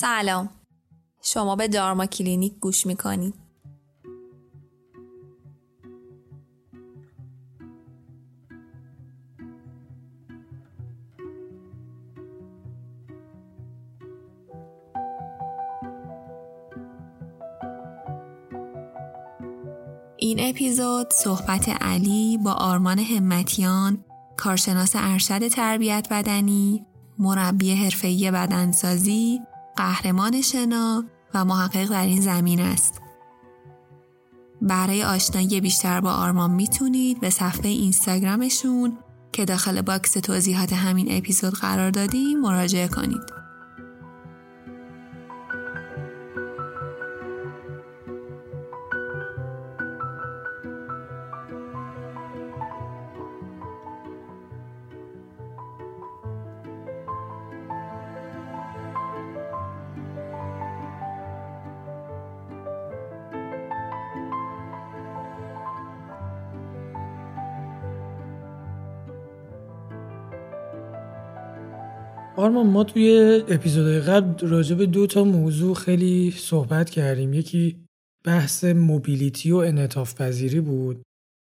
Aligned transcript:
سلام. 0.00 0.50
شما 1.22 1.56
به 1.56 1.68
دارما 1.68 2.06
کلینیک 2.06 2.58
گوش 2.60 2.86
می‌کنید. 2.86 3.34
این 20.16 20.38
اپیزود 20.40 21.12
صحبت 21.12 21.68
علی 21.68 22.38
با 22.44 22.52
آرمان 22.52 22.98
همتیان 22.98 24.04
کارشناس 24.36 24.92
ارشد 24.94 25.48
تربیت 25.48 26.08
بدنی 26.10 26.86
مربی 27.18 27.74
حرفه‌ای 27.74 28.30
بدنسازی 28.30 29.40
قهرمان 29.78 30.40
شنا 30.42 31.04
و 31.34 31.44
محقق 31.44 31.90
در 31.90 32.06
این 32.06 32.20
زمین 32.20 32.60
است. 32.60 33.02
برای 34.62 35.04
آشنایی 35.04 35.60
بیشتر 35.60 36.00
با 36.00 36.12
آرمان 36.12 36.50
می‌تونید 36.50 37.20
به 37.20 37.30
صفحه 37.30 37.68
اینستاگرامشون 37.70 38.98
که 39.32 39.44
داخل 39.44 39.82
باکس 39.82 40.12
توضیحات 40.12 40.72
همین 40.72 41.06
اپیزود 41.10 41.54
قرار 41.54 41.90
دادیم 41.90 42.40
مراجعه 42.40 42.88
کنید. 42.88 43.37
آرمان 72.38 72.66
ما 72.66 72.84
توی 72.84 73.40
اپیزودهای 73.48 74.00
قبل 74.00 74.48
راجع 74.48 74.76
به 74.76 74.86
دو 74.86 75.06
تا 75.06 75.24
موضوع 75.24 75.74
خیلی 75.74 76.30
صحبت 76.30 76.90
کردیم. 76.90 77.32
یکی 77.32 77.84
بحث 78.24 78.64
موبیلیتی 78.64 79.52
و 79.52 79.56
انعطاف 79.56 80.14
پذیری 80.14 80.60
بود. 80.60 81.02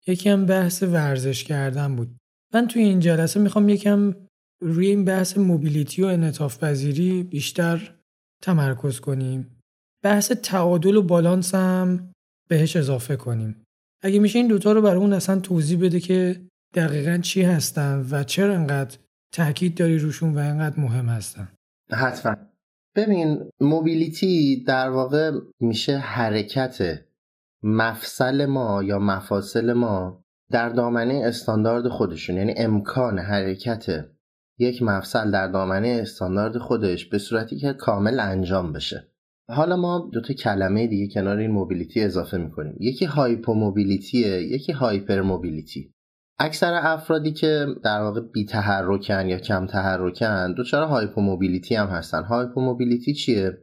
یکی 0.07 0.29
هم 0.29 0.45
بحث 0.45 0.83
ورزش 0.83 1.43
کردن 1.43 1.95
بود. 1.95 2.15
من 2.53 2.67
توی 2.67 2.81
این 2.81 2.99
جلسه 2.99 3.39
می‌خوام 3.39 3.69
یکم 3.69 4.13
روی 4.61 4.87
این 4.87 5.05
بحث 5.05 5.37
موبیلیتی 5.37 6.01
و 6.01 6.05
انعطاف 6.05 6.63
پذیری 6.63 7.23
بیشتر 7.23 7.95
تمرکز 8.41 8.99
کنیم. 8.99 9.57
بحث 10.03 10.31
تعادل 10.31 10.95
و 10.95 11.01
بالانس 11.01 11.55
هم 11.55 12.11
بهش 12.49 12.75
اضافه 12.75 13.15
کنیم. 13.15 13.63
اگه 14.01 14.19
میشه 14.19 14.39
این 14.39 14.47
دوتا 14.47 14.71
رو 14.71 14.81
برامون 14.81 15.13
اصلا 15.13 15.39
توضیح 15.39 15.79
بده 15.79 15.99
که 15.99 16.41
دقیقا 16.73 17.17
چی 17.17 17.41
هستن 17.41 18.07
و 18.11 18.23
چرا 18.23 18.55
انقدر 18.55 18.97
تاکید 19.33 19.77
داری 19.77 19.97
روشون 19.97 20.35
و 20.35 20.39
اینقدر 20.39 20.79
مهم 20.79 21.05
هستن. 21.05 21.47
حتما. 21.91 22.35
ببین 22.95 23.49
موبیلیتی 23.61 24.63
در 24.67 24.89
واقع 24.89 25.31
میشه 25.59 25.97
حرکت 25.97 27.01
مفصل 27.63 28.45
ما 28.45 28.83
یا 28.83 28.99
مفاصل 28.99 29.73
ما 29.73 30.23
در 30.51 30.69
دامنه 30.69 31.21
استاندارد 31.25 31.87
خودشون. 31.87 32.37
یعنی 32.37 32.53
امکان 32.57 33.19
حرکت 33.19 34.05
یک 34.59 34.81
مفصل 34.81 35.31
در 35.31 35.47
دامنه 35.47 35.87
استاندارد 36.01 36.57
خودش 36.57 37.05
به 37.05 37.17
صورتی 37.17 37.57
که 37.57 37.73
کامل 37.73 38.19
انجام 38.19 38.73
بشه. 38.73 39.07
حالا 39.49 39.75
ما 39.75 40.09
دو 40.13 40.21
تا 40.21 40.33
کلمه 40.33 40.87
دیگه 40.87 41.13
کنار 41.13 41.37
این 41.37 41.51
موبیلیتی 41.51 42.01
اضافه 42.01 42.37
می‌کنیم. 42.37 42.75
یکی 42.79 43.05
هایپوموبیلیتیه 43.05 44.41
یکی 44.41 44.71
هایپر 44.71 45.21
موبیلیتی 45.21 45.92
اکثر 46.39 46.73
افرادی 46.73 47.31
که 47.31 47.67
در 47.83 48.01
واقع 48.01 48.21
بی 48.21 48.45
تحرکن 48.45 49.27
یا 49.27 49.37
کم 49.37 49.67
تحرکن 49.67 50.53
دچار 50.53 50.87
hypomobility 50.87 51.75
هم 51.75 51.87
هستن. 51.87 52.23
hypomobility 52.23 53.13
چیه؟ 53.13 53.57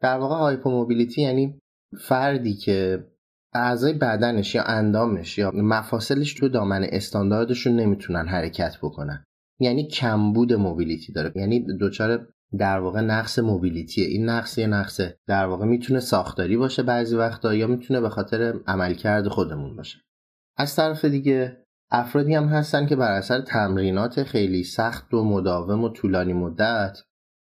در 0.00 0.18
واقع 0.18 0.34
hypomobility 0.34 1.22
یعنی 1.22 1.58
فردی 2.00 2.54
که 2.54 3.06
اعضای 3.54 3.92
بدنش 3.92 4.54
یا 4.54 4.62
اندامش 4.62 5.38
یا 5.38 5.50
مفاصلش 5.54 6.34
تو 6.34 6.48
دامنه 6.48 6.86
استانداردشون 6.92 7.76
نمی‌تونن 7.76 8.28
حرکت 8.28 8.78
بکنن. 8.82 9.24
یعنی 9.60 9.88
کمبود 9.88 10.52
mobility 10.52 11.12
داره. 11.12 11.32
یعنی 11.34 11.60
دچار 11.60 12.28
در 12.58 12.78
واقع 12.78 13.00
نقص 13.00 13.38
mobility 13.38 13.98
ه 13.98 14.06
این 14.06 14.28
نقص 14.28 14.58
یه 14.58 14.66
نقصه 14.66 15.18
در 15.26 15.46
واقع 15.46 15.66
می‌تونه 15.66 16.00
ساختاری 16.00 16.56
باشه 16.56 16.82
بعضی 16.82 17.16
وقتا 17.16 17.54
یا 17.54 17.66
می‌تونه 17.66 18.00
به 18.00 18.08
خاطر 18.08 18.54
عملکرد 18.66 19.28
خودمون 19.28 19.76
باشه. 19.76 19.98
از 20.56 20.76
طرف 20.76 21.04
دیگه 21.04 21.64
افرادی 21.90 22.34
هم 22.34 22.44
هستن 22.44 22.86
که 22.86 22.96
بر 22.96 23.12
اثر 23.12 23.40
تمرینات 23.40 24.22
خیلی 24.22 24.64
سخت 24.64 25.14
و 25.14 25.24
مداوم 25.24 25.84
و 25.84 25.88
طولانی 25.88 26.32
مدت 26.32 26.98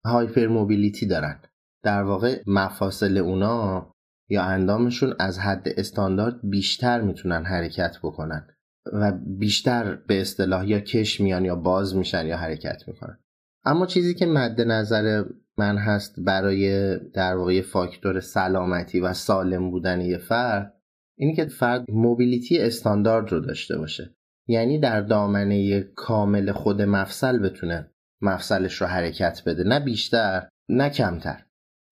هایپر 0.06 0.48
موبیلیتی 0.48 1.06
دارن. 1.06 1.40
در 1.84 2.04
واقع 2.04 2.42
مفاصل 2.48 3.18
اونا 3.18 3.92
یا 4.30 4.44
اندامشون 4.44 5.14
از 5.20 5.40
حد 5.40 5.68
استاندارد 5.78 6.40
بیشتر 6.44 7.02
می‌تونن 7.02 7.46
حرکت 7.46 7.98
بکنن 8.04 8.48
و 8.94 9.12
بیشتر 9.12 9.96
به 9.96 10.22
اصطلاح 10.22 10.68
یا 10.68 10.80
کش 10.80 11.22
میان 11.22 11.46
یا 11.46 11.56
باز 11.56 11.96
میشن 11.96 12.26
یا 12.26 12.38
حرکت 12.38 12.84
می‌کنن. 12.88 13.20
اما 13.66 13.86
چیزی 13.86 14.14
که 14.14 14.26
مد 14.26 14.62
نظر 14.62 15.24
من 15.58 15.78
هست 15.78 16.16
برای 16.18 16.98
در 16.98 17.36
واقع 17.36 17.62
فاکتور 17.62 18.20
سلامتی 18.20 19.00
و 19.00 19.14
سالم 19.14 19.72
بودن 19.72 20.02
یه 20.02 20.18
فرد 20.18 20.74
اینی 21.18 21.36
که 21.36 21.46
فرد 21.46 21.92
موبیلیتی 21.92 22.60
استاندارد 22.60 23.32
رو 23.32 23.40
داشته 23.40 23.78
باشه. 23.78 24.15
یعنی 24.48 24.80
در 24.80 25.02
دامنه 25.02 25.82
کامل 25.82 26.52
خود 26.52 26.82
مفصل 26.82 27.40
بتونه 27.40 27.92
مفصلش 28.22 28.82
رو 28.82 28.88
حرکت 28.88 29.42
بده. 29.46 29.64
نه 29.64 29.80
بیشتر 29.80 30.48
نه 30.70 30.90
کمتر. 30.90 31.46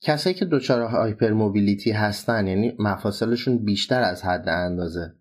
کسایی 0.03 0.33
که 0.33 0.45
دچار 0.45 0.81
هایپر 0.81 1.31
موبیلیتی 1.31 1.91
هستن 1.91 2.47
یعنی 2.47 2.75
مفاصلشون 2.79 3.57
بیشتر 3.57 4.01
از 4.01 4.23
حد 4.23 4.49
اندازه 4.49 5.15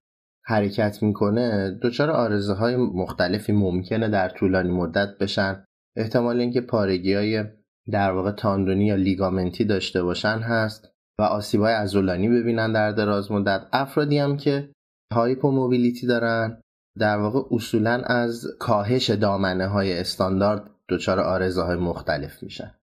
حرکت 0.45 1.03
می‌کنه 1.03 1.79
دچار 1.83 2.11
آرزه 2.11 2.53
های 2.53 2.77
مختلفی 2.77 3.53
ممکنه 3.53 4.09
در 4.09 4.29
طولانی 4.29 4.71
مدت 4.71 5.19
بشن. 5.21 5.65
احتمال 5.97 6.41
اینکه 6.41 6.61
پارگی 6.61 7.15
های 7.15 7.45
در 7.91 8.13
واقع 8.13 8.31
تاندونی 8.31 8.87
یا 8.87 8.95
لیگامنتی 8.95 9.65
داشته 9.65 10.03
باشن 10.03 10.39
هست 10.39 10.89
و 11.19 11.23
آسیبای 11.23 11.75
عضلانی 11.75 12.29
ببینن 12.29 12.73
در 12.73 12.93
دراز 12.93 13.33
مدت. 13.33 13.67
افرادی 13.73 14.19
هم 14.19 14.37
که 14.37 14.73
هایپوموبیلیتی 15.13 16.07
دارن 16.07 16.62
در 16.99 17.19
واقع 17.19 17.55
اصولا 17.57 18.03
از 18.07 18.47
کاهش 18.59 19.11
دامنه 19.11 19.67
های 19.67 19.99
استاندارد 19.99 20.71
دچار 20.89 21.21
آرزه 21.21 21.63
های 21.63 21.77
مختلف 21.77 22.43
میشن. 22.43 22.75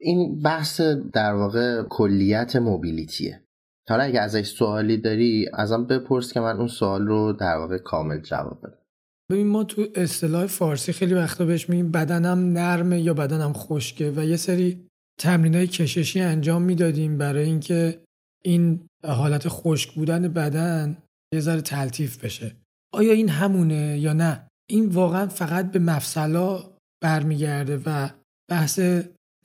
این 0.00 0.42
بحث 0.42 0.80
در 1.12 1.34
واقع 1.34 1.82
کلیت 1.82 2.56
موبیلیتیه. 2.56 3.42
حالا 3.88 4.04
اگه 4.04 4.20
ازش 4.20 4.46
سوالی 4.46 4.96
داری 4.96 5.48
ازم 5.54 5.84
بپرس 5.84 6.32
که 6.32 6.40
من 6.40 6.56
اون 6.56 6.66
سوال 6.66 7.06
رو 7.06 7.32
در 7.32 7.56
واقع 7.56 7.78
کامل 7.78 8.20
جواب 8.20 8.58
بدم. 8.62 8.78
ببین 9.30 9.46
ما 9.46 9.64
تو 9.64 9.86
اصطلاح 9.94 10.46
فارسی 10.46 10.92
خیلی 10.92 11.14
وقتا 11.14 11.44
بهش 11.44 11.68
میگیم 11.68 11.90
بدنم 11.90 12.38
نرمه 12.38 13.00
یا 13.00 13.14
بدنم 13.14 13.52
خشکه 13.52 14.12
و 14.16 14.24
یه 14.24 14.36
سری 14.36 14.86
تمرین 15.20 15.54
های 15.54 15.66
کششی 15.66 16.20
انجام 16.20 16.62
می‌دادیم 16.62 17.18
برای 17.18 17.44
اینکه 17.44 18.02
این 18.44 18.86
حالت 19.04 19.48
خشک 19.48 19.94
بودن 19.94 20.28
بدن 20.28 20.96
یه 21.34 21.40
ذره 21.40 21.60
تلطیف 21.60 22.24
بشه. 22.24 22.56
آیا 22.94 23.12
این 23.12 23.28
همونه 23.28 23.98
یا 23.98 24.12
نه؟ 24.12 24.48
این 24.70 24.88
واقعا 24.88 25.26
فقط 25.26 25.70
به 25.70 25.78
مفصلا 25.78 26.58
برمیگرده 27.02 27.80
و 27.86 28.08
بحث 28.50 28.80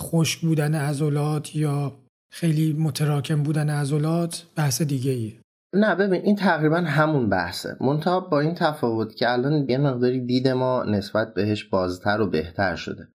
خشک 0.02 0.42
بودن 0.42 0.76
عضلات 0.76 1.56
یا 1.56 2.00
خیلی 2.34 2.74
متراکم 2.74 3.44
بودن 3.44 3.70
عضلات 3.70 4.46
بحث 4.56 4.82
دیگه 4.82 5.12
ایه. 5.12 5.42
نه 5.76 5.96
ببین 5.96 6.22
این 6.22 6.36
تقریبا 6.36 6.78
همون 6.78 7.30
بحثه. 7.30 7.78
منتها 7.82 8.20
با 8.20 8.40
این 8.40 8.56
تفاوت 8.56 9.16
که 9.16 9.32
الان 9.32 9.70
یه 9.70 9.78
مقداری 9.78 10.26
دید 10.26 10.48
ما 10.48 10.84
نسبت 10.84 11.34
بهش 11.34 11.64
بازتر 11.64 12.22
و 12.22 12.30
بهتر 12.30 12.76
شده. 12.76 13.08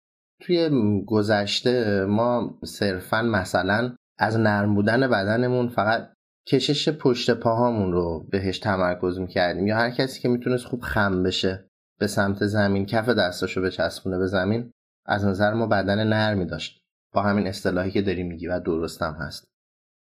توی 0.42 0.70
گذشته 1.06 2.04
ما 2.04 2.58
صرفا 2.64 3.22
مثلا 3.22 3.96
از 4.18 4.38
نرم 4.38 4.74
بودن 4.74 5.10
بدنمون 5.10 5.68
فقط 5.68 6.11
کشش 6.48 6.88
پشت 6.88 7.30
پاهامون 7.30 7.92
رو 7.92 8.26
بهش 8.30 8.58
تمرکز 8.58 9.18
می‌کردیم. 9.18 9.66
یا 9.66 9.76
هر 9.76 9.90
کسی 9.90 10.20
که 10.20 10.28
می‌تونست 10.28 10.64
خوب 10.64 10.80
خم 10.80 11.22
بشه 11.22 11.68
به 11.98 12.06
سمت 12.06 12.46
زمین 12.46 12.86
کف 12.86 13.08
دستاشو 13.08 13.62
بچسبونه 13.62 14.18
به 14.18 14.26
زمین 14.26 14.70
از 15.06 15.24
نظر 15.24 15.54
ما 15.54 15.66
بدن 15.66 16.08
نرمی 16.08 16.46
داشت. 16.46 16.82
با 17.14 17.22
همین 17.22 17.46
اصطلاحی 17.46 17.90
که 17.90 18.02
داری 18.02 18.22
میگی 18.22 18.46
و 18.46 18.60
درستم 18.60 19.16
هست. 19.20 19.44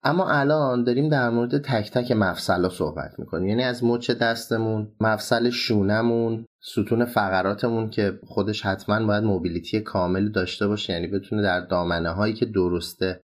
اما 0.03 0.31
الان 0.31 0.85
داریم 0.85 1.09
در 1.09 1.31
مورد 1.31 1.59
تک 1.59 1.91
تک 1.91 2.13
مفصل 2.13 2.69
صحبت 2.69 3.19
می‌کنیم. 3.19 3.49
یعنی 3.49 3.63
از 3.63 3.85
مچ 3.85 4.11
دستمون 4.11 4.93
مفصل 5.01 5.51
شونمون 5.51 6.47
ستون 6.63 7.05
فقراتمون 7.05 7.91
که 7.91 8.19
خودش 8.27 8.67
حتما 8.67 9.07
باید 9.07 9.25
موبیلیتی 9.25 9.81
کامل 9.81 10.29
داشته 10.29 10.67
باشه 10.67 10.93
یعنی 10.93 11.07
بتونه 11.07 11.43
در 11.43 11.61
دامنه 11.61 12.11
هایی 12.11 12.35
که 12.35 12.47
درسته 12.47 13.21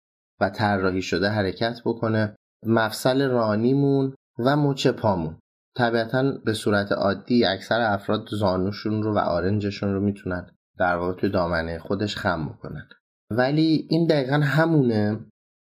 و 0.41 0.51
طراحی 0.51 1.03
شده 1.03 1.29
حرکت 1.29 1.81
بکنه. 1.85 2.35
مفصل 2.67 3.29
رانیمون 3.29 4.15
و 4.39 4.57
مچ 4.57 4.87
پامون. 4.87 5.39
طبیعتا 5.77 6.33
به 6.45 6.53
صورت 6.53 6.93
عادی 6.93 7.45
اکثر 7.45 7.81
افراد 7.81 8.29
زانوشون 8.31 9.03
رو 9.03 9.15
و 9.15 9.19
آرنجشون 9.19 9.95
رو 9.95 10.01
می‌تونن 10.01 10.51
در 10.79 10.97
واقع 10.97 11.13
توی 11.13 11.31
دامنه 11.31 11.79
خودش 11.79 12.17
خم 12.17 12.49
بکنن. 12.49 12.89
ولی 13.31 13.87
این 13.91 14.07
دقیقا 14.07 14.37
همونه 14.37 15.21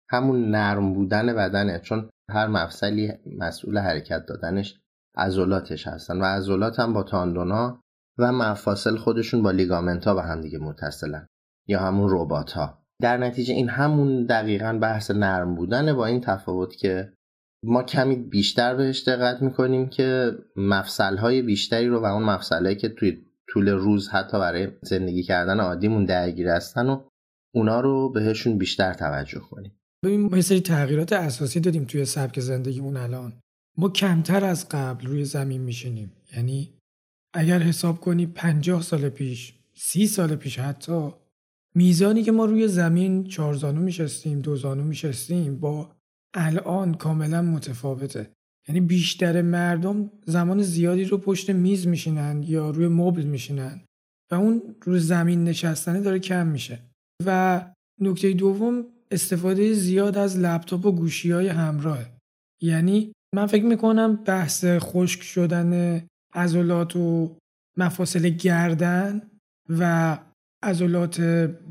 همون 0.10 0.52
نرم 0.52 0.94
بودن 0.94 1.36
بدنه 1.36 1.80
چون 1.80 2.10
هر 2.30 2.48
مفصلی 2.48 3.14
مسئول 3.38 3.78
حرکت 3.78 4.26
دادنش 4.26 4.80
عضلاتش 5.18 5.88
هستن 5.88 6.22
و 6.22 6.24
عضلات 6.24 6.80
هم 6.80 6.94
با 6.94 7.04
تاندونا 7.04 7.82
و 8.18 8.32
مفاصل 8.32 8.98
خودشون 8.98 9.44
با 9.44 9.52
لیگامنت 9.52 10.08
ها 10.08 10.14
به 10.14 10.24
هم 10.24 10.42
دیگه 10.42 10.60
متصلن 10.60 11.28
یا 11.68 11.80
همون 11.80 12.08
ربات 12.12 12.52
ها 12.52 12.76
در 13.02 13.18
نتیجه 13.18 13.54
این 13.54 13.70
همون 13.70 14.26
دقیقا 14.26 14.80
بحث 14.82 15.12
نرم 15.12 15.56
بودنه 15.56 15.94
با 15.94 16.06
این 16.06 16.22
تفاوت 16.22 16.76
که 16.76 17.14
ما 17.64 17.84
کمی 17.84 18.16
بیشتر 18.16 18.76
بهش 18.76 19.08
دقت 19.08 19.42
می‌کنیم 19.42 19.90
که 19.90 20.32
مفصل 20.56 21.18
های 21.18 21.42
بیشتری 21.42 21.88
رو 21.88 22.00
و 22.00 22.06
اون 22.06 22.24
مفصل 22.24 22.74
که 22.74 22.90
توی 22.90 23.18
طول 23.50 23.70
روز 23.70 24.10
حتی 24.10 24.40
برای 24.40 24.68
زندگی 24.82 25.24
کردن 25.24 25.60
عادیمون 25.60 26.06
درگیر 26.06 26.48
هستن 26.48 26.90
و 26.90 27.02
اونا 27.54 27.80
رو 27.80 28.10
بهشون 28.10 28.58
بیشتر 28.58 28.94
توجه 28.94 29.40
کنیم. 29.40 29.72
ببین 30.04 30.22
ما 30.22 30.42
سری 30.42 30.62
تغییرات 30.62 31.14
اساسی 31.14 31.60
دادیم 31.60 31.86
توی 31.86 32.06
سبک 32.06 32.40
زندگیمون 32.40 32.98
الان. 32.98 33.34
ما 33.78 33.90
کمتر 33.90 34.46
از 34.46 34.70
قبل 34.70 35.08
روی 35.08 35.26
زمین 35.26 35.62
میشینیم. 35.62 36.12
یعنی 36.36 36.74
اگر 37.34 37.60
حساب 37.60 38.00
کنی 38.00 38.26
پنجاه 38.26 38.82
سال 38.82 39.10
پیش 39.10 39.54
سی 39.76 40.08
سال 40.08 40.36
پیش 40.36 40.60
حتی 40.60 41.12
میزانی 41.77 42.24
که 42.24 42.31
ما 42.31 42.45
روی 42.45 42.68
زمین 42.68 43.24
چهارزانو 43.24 43.81
میشستیم 43.81 44.39
دوزانو 44.39 44.83
میشستیم 44.83 45.59
با 45.59 45.95
الان 46.33 46.94
کاملا 46.94 47.41
متفاوته. 47.41 48.29
یعنی 48.68 48.81
بیشتر 48.81 49.41
مردم 49.41 50.12
زمان 50.25 50.62
زیادی 50.62 51.03
رو 51.03 51.18
پشت 51.18 51.50
میز 51.50 51.88
میشینن 51.88 52.44
یا 52.44 52.69
روی 52.69 52.88
مبل 52.88 53.24
میشینن 53.24 53.81
و 54.31 54.35
اون 54.35 54.75
روی 54.83 55.00
زمین 55.00 55.44
نشستنه 55.44 56.01
داره 56.01 56.19
کم 56.19 56.47
میشه. 56.47 56.79
و 57.25 57.62
نکته 58.01 58.33
دوم 58.33 58.85
استفاده 59.12 59.74
زیاد 59.74 60.18
از 60.18 60.38
لپتاپ 60.38 60.85
و 60.85 60.91
گوشی 60.91 61.31
های 61.31 61.47
همراه. 61.47 62.06
یعنی 62.62 63.12
من 63.35 63.45
فکر 63.45 63.65
می‌کنم 63.65 64.15
بحث 64.15 64.65
خشک 64.65 65.21
شدن 65.21 66.01
عضلات 66.33 66.95
و 66.95 67.38
مفاصل 67.77 68.29
گردن 68.29 69.21
و 69.69 70.18
عضلات 70.63 71.21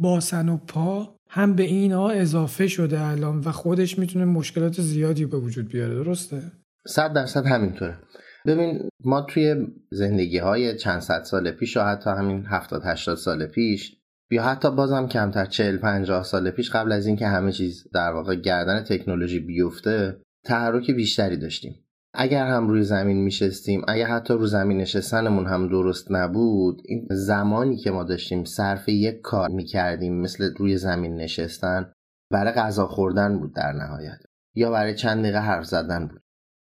باسن 0.01 0.49
و 0.49 0.57
پا 0.57 1.17
هم 1.29 1.55
به 1.55 1.63
اینا 1.63 2.09
اضافه 2.09 2.67
شده 2.69 3.01
الان 3.01 3.39
و 3.39 3.53
خودش 3.53 3.99
می‌تونه 3.99 4.25
مشکلات 4.25 4.81
زیادی 4.81 5.27
به 5.27 5.37
وجود 5.37 5.69
بیاره 5.69 5.95
درسته؟ 5.95 6.43
صد 6.87 7.13
درصد 7.13 7.47
همینطوره 7.47 7.99
ببین 8.47 8.89
ما 9.05 9.21
توی 9.21 9.67
زندگی 9.91 10.39
های 10.39 10.77
چند 10.77 11.01
صد 11.01 11.23
سال 11.23 11.51
پیش 11.51 11.77
و 11.77 11.81
حتی 11.81 12.11
همین 12.11 12.45
هفتاد 12.47 12.83
هشتاد 12.85 13.17
سال 13.17 13.47
پیش 13.47 13.97
یا 14.31 14.43
حتی 14.43 14.71
بازم 14.71 15.07
کمتر 15.09 15.45
چهل 15.45 15.77
پنجاه 15.77 16.23
سال 16.23 16.51
پیش 16.51 16.71
قبل 16.71 16.93
از 16.93 17.07
اینکه 17.07 17.27
همه 17.27 17.53
چیز 17.53 17.89
در 17.95 18.13
واقع 18.13 18.35
گردن 18.35 18.85
تکنولوژی 18.85 19.41
بیفته 19.41 20.21
تحرک 20.45 20.91
بیشتری 20.91 21.37
داشتیم 21.37 21.86
اگر 22.19 22.47
هم 22.47 22.69
روی 22.69 22.83
زمین 22.83 23.17
میشستیم 23.17 23.83
اگر 23.89 24.07
حتی 24.07 24.35
روی 24.35 24.47
زمین 24.47 24.77
نشستنمون 24.77 25.47
هم 25.47 25.69
درست 25.69 26.13
نبود 26.13 26.83
این 26.85 27.07
زمانی 27.11 27.77
که 27.77 27.91
ما 27.91 28.05
داشتیم 28.05 28.45
صرف 28.45 28.89
یک 28.89 29.21
کار 29.21 29.49
می‌کردیم 29.49 30.21
مثل 30.21 30.55
روی 30.57 30.77
زمین 30.77 31.17
نشستن 31.17 31.93
برای 32.31 32.53
غذا 32.53 32.87
خوردن 32.87 33.39
بود 33.39 33.55
در 33.55 33.73
نهایت. 33.73 34.19
یا 34.55 34.71
برای 34.71 34.95
چند 34.95 35.23
دقیقه 35.23 35.39
حرف 35.39 35.65
زدن 35.65 36.07
بود. 36.07 36.21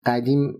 قدیم 0.06 0.54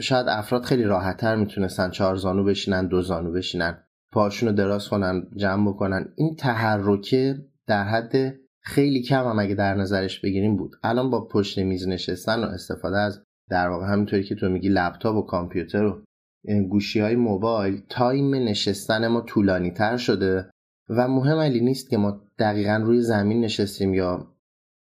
شاید 0.00 0.26
افراد 0.28 0.64
خیلی 0.64 0.84
راحتتر 0.84 1.36
می‌تونستن 1.36 1.90
چهار 1.90 2.16
زانو 2.16 2.44
بشینن 2.44 2.86
دو 2.86 3.02
زانو 3.02 3.32
بشینن 3.32 3.84
پاشونو 4.12 4.52
دراز 4.52 4.88
کنن 4.88 5.26
جمع 5.36 5.68
بکنن. 5.68 6.08
این 6.16 6.36
تحرکه 6.36 7.38
در 7.66 7.84
حد 7.84 8.34
خیلی 8.60 9.02
کم 9.02 9.24
هم 9.24 9.38
اگه 9.38 9.54
در 9.54 9.74
نظرش 9.74 10.20
بگیریم 10.20 10.56
بود. 10.56 10.76
الان 10.82 11.10
با 11.10 11.28
پشت 11.28 11.58
میز 11.58 11.88
نشستن 11.88 12.44
و 12.44 12.46
استفاده 12.46 12.98
از 12.98 13.24
در 13.50 13.68
واقع 13.68 13.86
همینطوری 13.86 14.24
که 14.24 14.34
تو 14.34 14.48
میگی 14.48 14.68
لپتاپ 14.68 15.16
و 15.16 15.22
کامپیوتر 15.22 15.84
و 15.84 16.02
گوشی 16.68 17.00
های 17.00 17.16
موبایل 17.16 17.82
تایم 17.88 18.34
نشستن 18.34 19.06
ما 19.06 19.20
طولانی 19.20 19.70
تر 19.70 19.96
شده 19.96 20.50
و 20.88 21.08
مهم 21.08 21.38
علی 21.38 21.60
نیست 21.60 21.90
که 21.90 21.96
ما 21.96 22.20
دقیقا 22.38 22.82
روی 22.84 23.00
زمین 23.00 23.40
نشستیم 23.40 23.94
یا 23.94 24.34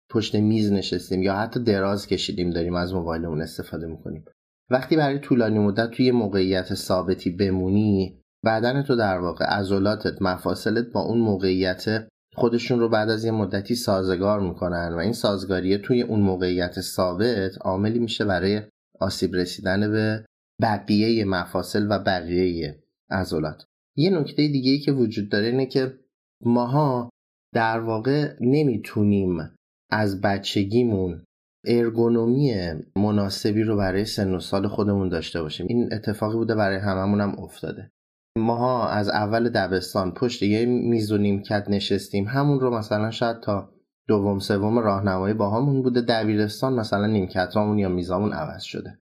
پشت 0.10 0.36
میز 0.36 0.72
نشستیم 0.72 1.24
یا 1.24 1.36
حتی 1.36 1.64
دراز 1.64 2.08
کشیدیم 2.08 2.50
داریم 2.50 2.76
از 2.76 2.94
موبایلمون 2.94 3.42
استفاده 3.42 3.88
می‌کنیم. 3.88 4.26
وقتی 4.70 4.98
برای 4.98 5.20
طولانی 5.20 5.60
مدت 5.60 5.92
توی 5.92 6.12
موقعیت 6.12 6.74
ثابتی 6.74 7.30
بمونی 7.30 8.22
بدن 8.46 8.82
تو 8.82 8.96
در 8.96 9.20
واقع 9.20 9.46
عضلاتت 9.46 10.22
مفاصلت 10.22 10.92
با 10.94 11.02
اون 11.02 11.20
موقعیت 11.20 12.08
خودشون 12.36 12.80
رو 12.80 12.90
بعد 12.90 13.10
از 13.10 13.26
یه 13.26 13.32
مدتی 13.32 13.76
سازگار 13.76 14.40
می‌کنن 14.40 14.94
و 14.94 14.98
این 14.98 15.14
سازگاریه 15.14 15.78
توی 15.78 16.02
اون 16.02 16.20
موقعیت 16.20 16.82
ثابت 16.82 17.58
عاملی 17.62 18.00
میشه 18.00 18.26
برای 18.26 18.62
آسیب 19.00 19.36
رسیدن 19.36 19.92
به 19.92 20.26
بقیه 20.62 21.26
مفاصل 21.26 21.88
و 21.90 22.00
بقیه 22.00 22.84
عضلات. 23.10 23.66
یه 23.98 24.10
نکته 24.10 24.48
دیگه 24.48 24.72
ای 24.72 24.80
که 24.80 24.92
وجود 24.92 25.30
داره 25.30 25.46
اینه 25.48 25.66
که 25.66 26.00
ماها 26.46 27.10
در 27.54 27.80
واقع 27.80 28.36
نمی‌تونیم 28.42 29.56
از 29.92 30.22
بچگیمون 30.22 31.24
ارگونومی 31.66 32.54
مناسبی 32.96 33.64
رو 33.64 33.78
برای 33.78 34.06
سن 34.06 34.34
و 34.34 34.40
سال 34.40 34.68
خودمون 34.68 35.10
داشته 35.10 35.42
باشیم. 35.42 35.68
این 35.70 35.94
اتفاقی 35.94 36.38
بوده 36.38 36.56
برای 36.56 36.78
هممون 36.78 37.22
هم 37.22 37.40
افتاده. 37.40 37.92
ماها 38.38 38.90
از 38.90 39.10
اول 39.10 39.50
دبستان 39.50 40.14
پشت 40.14 40.44
یه 40.44 40.66
میز 40.66 41.12
و 41.12 41.18
نیمکت 41.18 41.66
نشستیم. 41.70 42.28
همون 42.28 42.60
رو 42.60 42.78
مثلا 42.78 43.12
شاید 43.12 43.40
تا 43.40 43.70
دوم 44.08 44.40
سوم 44.40 44.80
راهنمایی 44.80 45.34
باهامون 45.34 45.82
بوده. 45.82 46.02
دبیرستان 46.02 46.74
مثلا 46.74 47.06
نیمکتامون 47.06 47.80
یا 47.80 47.90
میزامون 47.90 48.34
عوض 48.34 48.62
شده. 48.62 49.00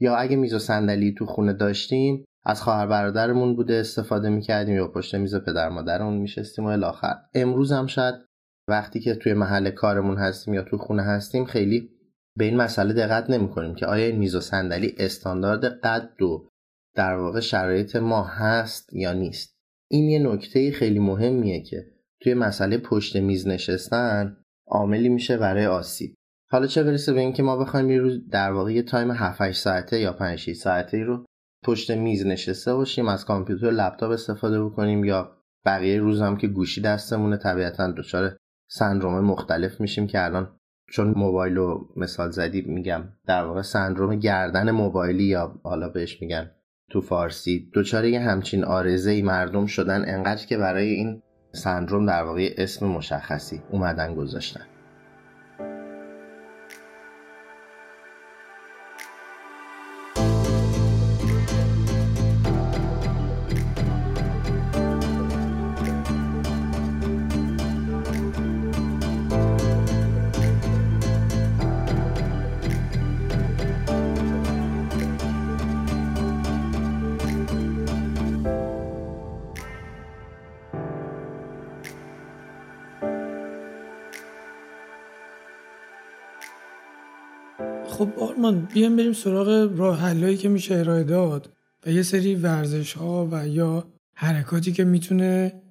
یا 0.00 0.16
اگه 0.16 0.36
میز 0.36 0.54
و 0.54 0.58
صندلی 0.58 1.14
تو 1.18 1.26
خونه 1.26 1.52
داشتیم 1.52 2.24
از 2.44 2.62
خواهر 2.62 2.86
برادرمون 2.86 3.56
بوده 3.56 3.74
استفاده 3.74 4.28
می‌کردیم 4.28 4.74
یا 4.74 4.88
پشت 4.88 5.14
میز 5.14 5.34
پدر 5.34 5.68
مادرمون 5.68 6.18
میشستیم 6.18 6.64
و 6.64 6.68
الاخر 6.68 7.14
امروز 7.34 7.72
هم 7.72 7.86
شاید 7.86 8.14
وقتی 8.68 9.00
که 9.00 9.14
توی 9.14 9.34
محل 9.34 9.70
کارمون 9.70 10.16
هستیم 10.16 10.54
یا 10.54 10.62
تو 10.62 10.78
خونه 10.78 11.02
هستیم 11.02 11.44
خیلی 11.44 11.90
به 12.36 12.44
این 12.44 12.56
مسئله 12.56 12.92
دقت 12.92 13.30
نمی‌کنیم 13.30 13.74
که 13.74 13.86
آیا 13.86 14.06
این 14.06 14.18
میز 14.18 14.34
و 14.34 14.40
صندلی 14.40 14.94
استاندارد 14.98 15.64
قد 15.64 16.22
و 16.22 16.49
در 16.94 17.16
واقع 17.16 17.40
شرایط 17.40 17.96
ما 17.96 18.22
هست 18.22 18.92
یا 18.92 19.12
نیست. 19.12 19.56
این 19.90 20.08
یه 20.08 20.18
نکته 20.18 20.72
خیلی 20.72 20.98
مهمیه 20.98 21.62
که 21.62 21.86
توی 22.20 22.34
مسئله 22.34 22.78
پشت 22.78 23.16
میز 23.16 23.46
نشستن 23.46 24.36
عاملی 24.66 25.08
میشه 25.08 25.36
برای 25.36 25.66
آسیب. 25.66 26.14
حالا 26.50 26.66
چه 26.66 26.82
برسه 26.82 27.12
به 27.12 27.20
اینکه 27.20 27.42
ما 27.42 27.56
بخوایم 27.56 27.90
یه 27.90 27.98
روز 27.98 28.28
در 28.28 28.52
واقع 28.52 28.72
یه 28.72 28.82
تایم 28.82 29.10
7 29.10 29.52
ساعته 29.52 30.00
یا 30.00 30.12
5 30.12 30.38
6 30.38 30.52
ساعته 30.52 31.04
رو 31.04 31.24
پشت 31.64 31.90
میز 31.90 32.26
نشسته 32.26 32.74
باشیم 32.74 33.08
از 33.08 33.24
کامپیوتر 33.24 33.70
لپتاپ 33.70 34.10
استفاده 34.10 34.64
بکنیم 34.64 35.04
یا 35.04 35.36
بقیه 35.64 35.98
روز 35.98 36.22
هم 36.22 36.36
که 36.36 36.46
گوشی 36.46 36.80
دستمونه 36.80 37.36
طبیعتا 37.36 37.92
دچار 37.92 38.36
سندروم 38.68 39.24
مختلف 39.24 39.80
میشیم 39.80 40.06
که 40.06 40.24
الان 40.24 40.56
چون 40.92 41.14
موبایل 41.16 41.56
رو 41.56 41.88
مثال 41.96 42.30
زدی 42.30 42.62
میگم 42.62 43.02
در 43.26 43.44
واقع 43.44 43.62
سندروم 43.62 44.16
گردن 44.16 44.70
موبایلی 44.70 45.24
یا 45.24 45.60
حالا 45.64 45.88
بهش 45.88 46.22
میگن 46.22 46.50
تو 46.90 47.00
فارسی. 47.00 47.70
دچار 47.74 48.04
یه 48.04 48.20
همچین 48.20 48.64
آرزه 48.64 49.10
ای 49.10 49.22
مردم 49.22 49.66
شدن 49.66 50.14
انقدر 50.14 50.46
که 50.46 50.58
برای 50.58 50.88
این 50.88 51.22
سندروم 51.52 52.06
در 52.06 52.22
واقع 52.22 52.54
اسم 52.58 52.86
مشخصی 52.86 53.62
اومدن 53.70 54.14
گذاشتن. 54.14 54.69
بیام 88.74 88.96
بریم 88.96 89.12
سراغ 89.12 89.72
راه 89.76 89.98
حلایی 89.98 90.36
که 90.36 90.48
میشه 90.48 90.74
ارائه 90.74 91.04
داد 91.04 91.52
و 91.86 91.90
یه 91.90 92.02
سری 92.02 92.34
ورزش 92.34 92.92
ها 92.92 93.28
و 93.32 93.48
یا 93.48 93.84
حرکاتی 94.16 94.72
که 94.72 94.84
می‌تونه 94.84 95.62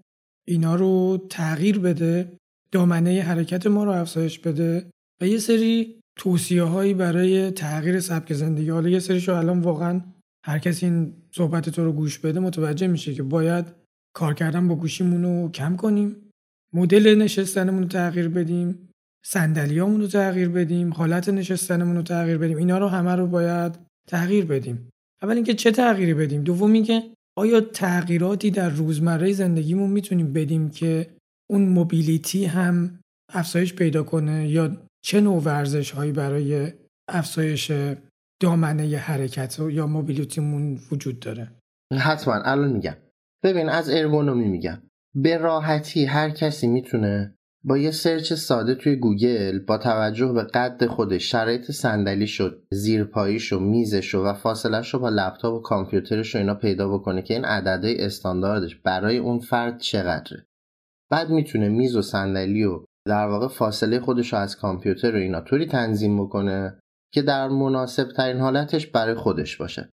اینا 0.47 0.75
رو 0.75 1.25
تغییر 1.29 1.79
بده 1.79 2.31
دامنه 2.71 3.21
حرکت 3.21 3.67
ما 3.67 3.83
رو 3.83 3.91
افزایش 3.91 4.39
بده 4.39 4.89
و 5.21 5.27
یه 5.27 5.37
سری 5.37 5.99
توصیه 6.15 6.63
هایی 6.63 6.93
برای 6.93 7.51
تغییر 7.51 7.99
سبک 7.99 8.33
زندگی. 8.33 8.69
حالا 8.69 8.89
یه 8.89 8.99
سریشو 8.99 9.33
الان 9.33 9.59
واقعا 9.59 10.01
هر 10.45 10.59
کسی 10.59 10.85
این 10.85 11.13
صحبت 11.31 11.69
تو 11.69 11.83
رو 11.83 11.91
گوش 11.91 12.19
بده 12.19 12.39
متوجه 12.39 12.87
میشه 12.87 13.13
که 13.13 13.23
باید 13.23 13.65
کار 14.13 14.33
کردن 14.33 14.67
با 14.67 14.75
گوشیمون 14.75 15.23
رو 15.23 15.51
کم 15.51 15.75
کنیم 15.75 16.15
مدل 16.73 17.15
نشستنمون 17.15 17.81
رو 17.81 17.87
تغییر 17.87 18.29
بدیم. 18.29 18.88
صندلیامون 19.25 20.01
رو 20.01 20.07
تغییر 20.07 20.49
بدیم 20.49 20.93
حالت 20.93 21.29
نشستنمون 21.29 21.95
رو 21.95 22.01
تغییر 22.01 22.37
بدیم 22.37 22.57
اینا 22.57 22.77
رو 22.77 22.87
همه 22.87 23.15
رو 23.15 23.27
باید 23.27 23.79
تغییر 24.07 24.45
بدیم. 24.45 24.89
اول 25.21 25.35
اینکه 25.35 25.53
چه 25.53 25.71
تغییری 25.71 26.13
بدیم؟ 26.13 26.43
دوم 26.43 26.73
اینکه 26.73 27.03
آیا 27.37 27.61
تغییراتی 27.61 28.51
در 28.51 28.69
روزمره 28.69 29.33
زندگیمون 29.33 29.89
می‌تونیم 29.89 30.33
بدیم 30.33 30.69
که 30.69 31.09
اون 31.49 31.61
موبیلیتی 31.61 32.45
هم 32.45 32.99
افزایش 33.33 33.73
پیدا 33.73 34.03
کنه 34.03 34.49
یا 34.49 34.77
چه 35.05 35.21
نوع 35.21 35.43
ورزش 35.43 35.91
هایی 35.91 36.11
برای 36.11 36.73
افزایش 37.09 37.71
دامنه 38.41 38.97
حرکت 38.97 39.59
یا 39.59 39.87
موبیلیتیمون 39.87 40.79
وجود 40.91 41.19
داره؟ 41.19 41.51
حتما. 41.99 42.33
الان 42.33 42.73
میگم. 42.73 42.95
ببین 43.43 43.69
از 43.69 43.89
ارگونومی 43.89 44.47
میگم. 44.47 44.81
به 45.15 45.37
راحتی 45.37 46.05
هر 46.05 46.29
کسی 46.29 46.67
می‌تونه 46.67 47.35
با 47.63 47.77
یه 47.77 47.91
search 47.91 48.33
ساده 48.33 48.75
توی 48.75 48.95
گوگل 48.95 49.59
با 49.59 49.77
توجه 49.77 50.33
به 50.33 50.43
قد 50.43 50.85
خودش 50.85 51.31
شرایط 51.31 51.71
صندلیش 51.71 52.27
و 52.27 52.63
زیر 52.71 53.03
پاییش 53.03 53.53
و 53.53 53.59
میزش 53.59 54.15
و 54.15 54.33
فاصلش 54.33 54.93
رو 54.93 54.99
با 54.99 55.09
لپتاپ 55.09 55.53
و 55.53 55.61
کامپیوترش 55.61 56.35
رو 56.35 56.41
اینا 56.41 56.55
پیدا 56.55 56.89
بکنه 56.89 57.21
که 57.21 57.33
این 57.33 57.45
عددهای 57.45 58.05
استانداردش 58.05 58.75
برای 58.75 59.17
اون 59.17 59.39
فرد 59.39 59.79
چقدره. 59.79 60.45
بعد 61.11 61.29
می‌تونه 61.29 61.69
میز 61.69 61.95
و 61.95 62.01
صندلی 62.01 62.63
و 62.63 62.83
در 63.07 63.27
واقع 63.27 63.47
فاصله 63.47 63.99
خودش 63.99 64.33
رو 64.33 64.39
از 64.39 64.55
کامپیوتر 64.55 65.15
و 65.15 65.19
اینا 65.19 65.41
طوری 65.41 65.65
تنظیم 65.65 66.23
بکنه 66.23 66.79
که 67.13 67.21
در 67.21 67.47
مناسب 67.47 68.11
ترین 68.11 68.37
حالتش 68.37 68.87
برای 68.87 69.15
خودش 69.15 69.57
باشه. 69.57 69.89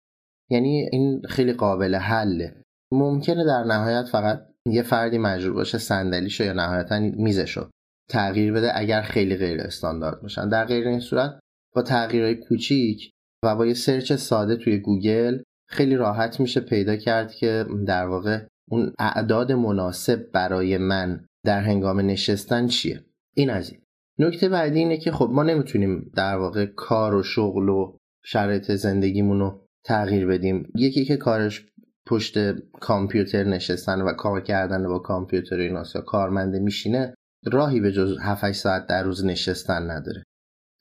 یعنی 0.51 0.89
این 0.93 1.23
خیلی 1.29 1.53
قابل 1.53 1.95
حله. 1.95 2.63
ممکنه 2.93 3.45
در 3.45 3.65
نهایت 3.65 4.05
فقط 4.13 4.54
یه 4.67 4.83
فردی 4.83 5.19
مجبور 5.19 5.53
باشه 5.53 5.79
صندلیشو 5.79 6.45
یا 6.45 6.53
نهایتا 6.53 6.99
میزشو 6.99 7.71
تغییر 8.09 8.53
بده 8.53 8.79
اگر 8.79 9.03
خیلی 9.03 9.37
غیر 9.37 9.61
استاندارد 9.61 10.23
باشن. 10.23 10.49
در 10.49 10.65
غیر 10.65 10.89
این 10.89 11.01
صورت 11.01 11.41
با 11.75 11.83
تغییرهای 11.83 12.35
کوچیک 12.35 13.11
و 13.45 13.57
با 13.57 13.67
یه 13.67 13.75
search 13.75 14.13
ساده 14.13 14.57
توی 14.57 14.79
گوگل 14.79 15.39
خیلی 15.69 15.97
راحت 15.97 16.41
میشه 16.41 16.61
پیدا 16.61 16.97
کرد 16.97 17.33
که 17.33 17.67
در 17.87 18.07
واقع 18.07 18.47
اون 18.71 18.93
اعداد 18.99 19.53
مناسب 19.53 20.31
برای 20.33 20.79
من 20.79 21.27
در 21.45 21.61
هنگام 21.61 22.01
نشستن 22.01 22.67
چیه. 22.67 23.05
این 23.35 23.51
از 23.51 23.71
این. 23.71 23.81
نکته 24.19 24.49
بعدی 24.49 24.79
اینه 24.79 24.97
که 24.97 25.13
خب 25.13 25.31
ما 25.33 25.43
نمی‌تونیم 25.43 26.11
در 26.15 26.37
واقع 26.37 26.67
کار 26.67 27.15
و 27.15 27.23
شغل 27.23 27.69
و 27.69 27.97
شرایط 28.25 28.73
زندگیمون 28.73 29.61
تغییر 29.85 30.27
بدیم. 30.27 30.73
یکی 30.75 31.05
که 31.05 31.17
کارش 31.17 31.67
پشت 32.07 32.53
کامپیوتر 32.81 33.45
نشستن 33.45 34.01
و 34.01 34.13
کار 34.13 34.41
کردن 34.41 34.89
با 34.89 34.99
کامپیوتر 34.99 35.57
اینا 35.57 35.83
یا 35.95 36.01
کارمنده 36.01 36.59
میشینه 36.59 37.15
راهی 37.47 37.81
به 37.81 37.93
جز 37.93 38.19
7 38.21 38.53
ساعت 38.53 38.87
در 38.87 39.03
روز 39.03 39.25
نشستن 39.25 39.91
نداره. 39.91 40.23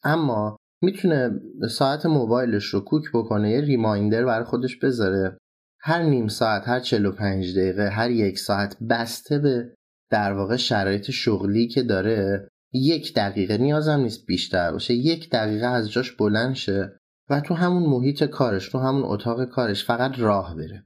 اما 0.03 0.57
می‌تونه 0.81 1.41
ساعت 1.69 2.05
موبایلش 2.05 2.65
رو 2.65 2.79
کوک 2.79 3.03
بکنه 3.13 3.51
یه 3.51 3.61
ریمایندر 3.61 4.25
برای 4.25 4.45
خودش 4.45 4.77
بذاره. 4.79 5.37
هر 5.79 6.01
نیم 6.01 6.27
ساعت 6.27 6.67
هر 6.67 6.79
45 6.79 7.57
دقیقه 7.57 7.89
هر 7.89 8.11
یک 8.11 8.39
ساعت 8.39 8.77
بسته 8.89 9.39
به 9.39 9.75
در 10.11 10.33
واقع 10.33 10.55
شرایط 10.55 11.11
شغلی 11.11 11.67
که 11.67 11.83
داره 11.83 12.49
یک 12.73 13.13
دقیقه 13.13 13.57
نیازم 13.57 13.99
نیست 13.99 14.25
بیشتر 14.25 14.71
باشه. 14.71 14.93
یک 14.93 15.29
دقیقه 15.29 15.65
از 15.65 15.91
جاش 15.91 16.11
بلند 16.11 16.55
شه 16.55 16.97
و 17.29 17.41
تو 17.41 17.53
همون 17.53 17.83
محیط 17.83 18.23
کارش 18.23 18.69
تو 18.69 18.79
همون 18.79 19.03
اتاق 19.03 19.45
کارش 19.45 19.85
فقط 19.85 20.19
راه 20.19 20.55
بره. 20.55 20.83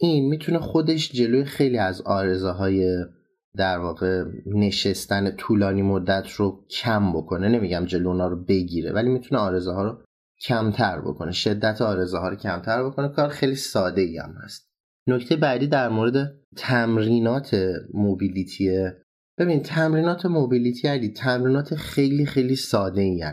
این 0.00 0.28
می‌تونه 0.28 0.58
خودش 0.58 1.12
جلوی 1.12 1.44
خیلی 1.44 1.78
از 1.78 2.00
آرزه 2.00 3.06
در 3.56 3.78
واقع 3.78 4.24
نشستن 4.46 5.30
طولانی 5.30 5.82
مدت 5.82 6.30
رو 6.30 6.64
کم 6.70 7.12
بکنه. 7.12 7.48
نمیگم 7.48 7.84
جلو 7.84 8.28
رو 8.28 8.44
بگیره 8.44 8.92
ولی 8.92 9.08
می‌تونه 9.08 9.40
آرزه 9.40 9.72
ها 9.72 9.82
رو 9.82 9.98
کمتر 10.40 11.00
بکنه. 11.00 11.32
شدت 11.32 11.82
آرزه 11.82 12.18
ها 12.18 12.28
رو 12.28 12.36
کمتر 12.36 12.84
بکنه. 12.84 13.08
کار 13.08 13.28
خیلی 13.28 13.54
ساده 13.54 14.00
ای 14.00 14.18
هم 14.18 14.34
هست. 14.44 14.70
نکته 15.06 15.36
بعدی 15.36 15.66
در 15.66 15.88
مورد 15.88 16.34
تمرینات 16.56 17.56
موبیلیتیه 17.94 19.02
ببین 19.38 19.62
تمرینات 19.62 20.26
موبیلیتی 20.26 20.88
علی 20.88 21.08
تمرینات 21.08 21.74
خیلی 21.74 22.26
خیلی 22.26 22.56
ساده 22.56 23.00
ای 23.00 23.24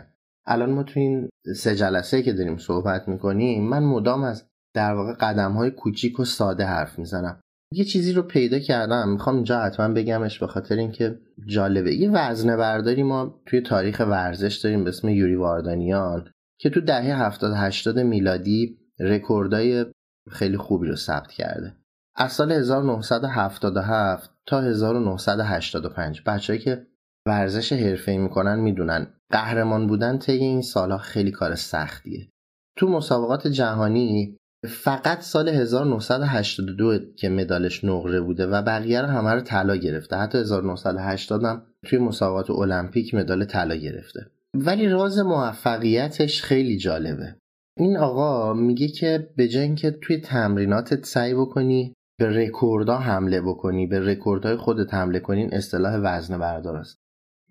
الان 0.46 0.70
ما 0.70 0.82
تو 0.82 1.00
این 1.00 1.28
سه 1.56 1.76
جلسه 1.76 2.22
که 2.22 2.32
داریم 2.32 2.56
صحبت 2.56 3.08
می‌کنیم 3.08 3.68
من 3.68 3.82
مدام 3.82 4.22
از 4.22 4.48
در 4.78 4.94
واقع 4.94 5.12
قدم 5.12 5.52
های 5.52 5.70
کوچیک 5.70 6.20
و 6.20 6.24
ساده 6.24 6.64
حرف 6.64 6.98
می‌زنم. 6.98 7.40
یه 7.72 7.84
چیزی 7.84 8.12
رو 8.12 8.22
پیدا 8.22 8.58
کردم. 8.58 9.08
می‌خوام 9.08 9.36
اینجا 9.36 9.60
حتما 9.60 9.94
بگمش 9.94 10.38
به 10.38 10.46
خاطر 10.46 10.76
اینکه 10.76 11.18
جالبه. 11.46 11.94
یه 11.94 12.10
وزنه 12.10 12.56
برداری 12.56 13.02
ما 13.02 13.40
توی 13.46 13.60
تاریخ 13.60 14.00
ورزش 14.00 14.56
داریم 14.56 14.84
به 14.84 14.90
اسم 14.90 15.08
یوری 15.08 15.34
واردانیان 15.34 16.30
که 16.60 16.70
تو 16.70 16.80
دهه 16.80 17.22
70 17.22 17.52
80 17.56 17.98
میلادی 17.98 18.78
رکوردای 19.00 19.86
خیلی 20.30 20.56
خوبی 20.56 20.88
رو 20.88 20.96
ثبت 20.96 21.32
کرده. 21.32 21.76
از 22.16 22.32
سال 22.32 22.52
1977 22.52 24.30
تا 24.46 24.60
1985 24.60 26.22
بچه‌ای 26.26 26.58
که 26.58 26.86
ورزش 27.26 27.72
حرفه‌ای 27.72 28.18
می‌کنن 28.18 28.60
می‌دونن 28.60 29.06
قهرمان 29.30 29.86
بودن 29.86 30.18
طی 30.18 30.32
این 30.32 30.62
سالها 30.62 30.98
خیلی 30.98 31.30
کار 31.30 31.54
سختیه. 31.54 32.28
تو 32.76 32.88
مسابقات 32.88 33.46
جهانی 33.46 34.37
فقط 34.66 35.20
سال 35.20 35.48
1982 35.48 36.98
که 37.16 37.28
مدالش 37.28 37.84
نقره 37.84 38.20
بوده 38.20 38.46
و 38.46 38.62
بقیه 38.62 39.00
رو 39.00 39.06
همه 39.06 39.30
رو 39.30 39.40
طلا 39.40 39.76
گرفته. 39.76 40.16
حتی 40.16 40.38
1980 40.38 41.44
هم 41.44 41.62
توی 41.84 41.98
مسابقات 41.98 42.50
المپیک 42.50 43.14
مدال 43.14 43.44
طلا 43.44 43.74
گرفته. 43.74 44.26
ولی 44.54 44.88
راز 44.88 45.18
موفقیتش 45.18 46.42
خیلی 46.42 46.78
جالبه. 46.78 47.36
این 47.76 47.96
آقا 47.96 48.54
میگه 48.54 48.88
که 48.88 49.28
به 49.36 49.48
جای 49.48 49.62
اینکه 49.62 49.90
توی 49.90 50.20
تمریناتت 50.20 51.06
سعی 51.06 51.34
بکنی 51.34 51.94
به 52.18 52.28
رکوردها 52.28 52.98
حمله 52.98 53.40
بکنی 53.40 53.86
به 53.86 54.00
رکوردهای 54.00 54.56
خودت 54.56 54.94
حمله 54.94 55.20
کنی 55.20 55.40
این 55.40 55.54
اصطلاح 55.54 55.96
وزنه 56.02 56.38
برداراست 56.38 56.98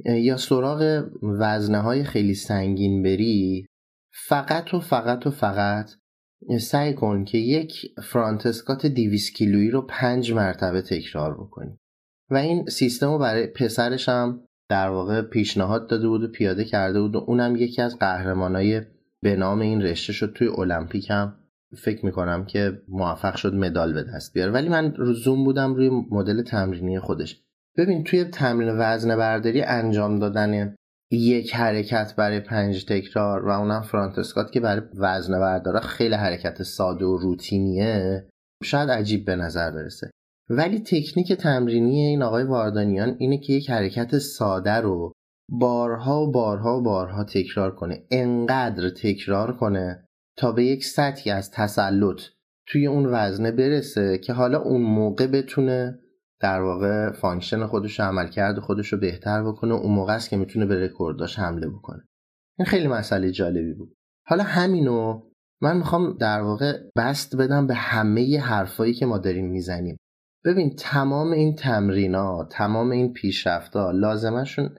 یا 0.06 0.38
سراغ 0.38 1.04
وزنه 1.24 1.80
های 1.80 2.04
خیلی 2.04 2.34
سنگین 2.34 3.04
بری 3.04 3.66
فقط 4.14 4.74
و 4.74 4.80
فقط 4.80 5.28
و 5.28 5.32
فقط 5.32 5.92
سعی 6.60 6.94
کن 6.94 7.26
که 7.26 7.38
یک 7.38 7.92
فرانت 8.04 8.46
اسکات 8.46 8.86
200 8.86 9.34
کیلویی 9.34 9.70
رو 9.70 9.82
پنج 9.82 10.32
مرتبه 10.32 10.82
تکرار 10.82 11.34
بکنی. 11.34 11.78
و 12.30 12.36
این 12.36 12.66
سیستم 12.66 13.08
رو 13.08 13.18
برای 13.18 13.48
پسرش 13.48 14.10
هم 14.10 14.42
در 14.70 14.90
واقع 14.90 15.22
پیشنهاد 15.22 15.90
داده 15.90 16.08
بود 16.08 16.24
و 16.24 16.28
پیاده 16.28 16.66
کرده 16.66 17.02
بود 17.02 17.16
و 17.16 17.24
اونم 17.28 17.56
یکی 17.56 17.82
از 17.82 18.00
قهرمانای 18.00 18.82
به 19.22 19.36
نام 19.36 19.60
این 19.60 19.82
رشته 19.82 20.14
شد. 20.14 20.34
توی 20.36 20.48
المپیک 20.48 21.10
هم 21.10 21.34
فکر 21.78 22.06
می‌کنم 22.06 22.46
که 22.46 22.82
موفق 22.88 23.36
شد 23.36 23.54
مدال 23.54 23.94
به 23.94 24.04
دست 24.04 24.34
بیاره. 24.34 24.52
ولی 24.52 24.70
من 24.70 24.94
زوم 25.14 25.44
بودم 25.44 25.76
روی 25.76 25.90
مدل 26.12 26.42
تمرینی 26.42 27.00
خودش. 27.00 27.42
ببین 27.78 28.04
توی 28.04 28.24
تمرین 28.24 28.70
وزن 28.80 29.18
برداری 29.18 29.62
انجام 29.62 30.20
دادن 30.20 30.76
یک 31.12 31.56
حرکت 31.56 32.14
برای 32.18 32.40
پنج 32.40 32.86
تکرار 32.86 33.46
و 33.46 33.50
اونم 33.50 33.82
فرانت 33.82 34.20
اسکات 34.20 34.52
که 34.52 34.60
برای 34.60 34.82
وزن 34.96 35.40
برداره 35.40 35.80
خیلی 35.80 36.16
حرکت 36.16 36.64
ساده 36.64 37.06
و 37.06 37.18
روتینیه 37.18 38.28
شاید 38.64 38.90
عجیب 38.90 39.26
به 39.26 39.36
نظر 39.36 39.72
برسه. 39.72 40.12
ولی 40.50 40.80
تکنیک 40.80 41.34
تمرینی 41.34 42.06
این 42.06 42.24
آقای 42.24 42.44
واردانیان 42.44 43.16
اینه 43.20 43.38
که 43.38 43.54
یک 43.54 43.70
حرکت 43.70 44.18
ساده 44.18 44.76
رو 44.76 45.12
بارها 45.50 46.22
و 46.22 46.32
بارها 46.32 46.78
و 46.78 46.84
بارها 46.84 47.24
تکرار 47.24 47.76
کنه. 47.76 48.04
انقدر 48.12 48.90
تکرار 48.90 49.58
کنه 49.58 50.06
تا 50.38 50.52
به 50.52 50.66
یک 50.66 50.86
سطحی 50.86 51.32
از 51.32 51.52
تسلط 51.52 52.22
توی 52.68 52.88
اون 52.88 53.06
وزنه 53.06 53.52
برسه 53.52 54.18
که 54.18 54.34
حالا 54.34 54.60
اون 54.62 54.82
موقع 54.82 55.28
بتونه 55.28 56.00
در 56.40 56.62
واقع 56.62 57.12
function 57.12 57.66
خودش 57.66 58.00
عمل 58.00 58.28
کرده 58.28 58.62
خودش 58.62 58.94
رو 58.94 59.00
بهتر 59.00 59.44
بکنه 59.44 59.74
اون 59.74 59.94
موقع 59.94 60.14
است 60.14 60.30
که 60.30 60.38
می‌تونه 60.38 60.66
به 60.66 60.86
رکورداش 60.86 61.40
حمله 61.40 61.70
بکنه. 61.70 62.06
این 62.60 62.66
خیلی 62.66 62.88
مسئله 62.88 63.32
جالبی 63.32 63.74
بود. 63.74 63.94
حالا 64.28 64.44
همینو 64.44 65.22
من 65.62 65.78
می‌خوام 65.78 66.18
در 66.18 66.42
واقع 66.42 66.80
بسط 66.98 67.36
بدم 67.36 67.68
به 67.68 67.76
همه 67.76 68.40
حرفایی 68.40 68.94
که 68.94 69.06
ما 69.06 69.18
داریم 69.18 69.52
می‌زنیم. 69.52 69.98
ببین 70.46 70.76
تمام 70.76 71.32
این 71.32 71.56
تمرینات 71.56 72.52
تمام 72.52 72.92
این 72.92 73.14
پیشرفتها 73.14 73.92
لازمه‌شون 73.92 74.76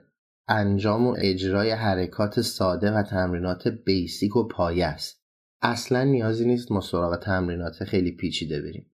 انجام 0.47 1.07
و 1.07 1.15
اجرای 1.17 1.71
حرکات 1.71 2.41
ساده 2.41 2.91
و 2.91 3.03
تمرینات 3.03 3.67
basic 3.67 4.35
و 4.35 4.47
پایه 4.47 4.85
است. 4.85 5.19
اصلا 5.61 6.03
نیازی 6.03 6.45
نیست 6.45 6.71
ما 6.71 6.81
سراغ 6.81 7.19
تمرینات 7.19 7.83
خیلی 7.83 8.11
پیچیده 8.11 8.61
بریم. 8.61 8.88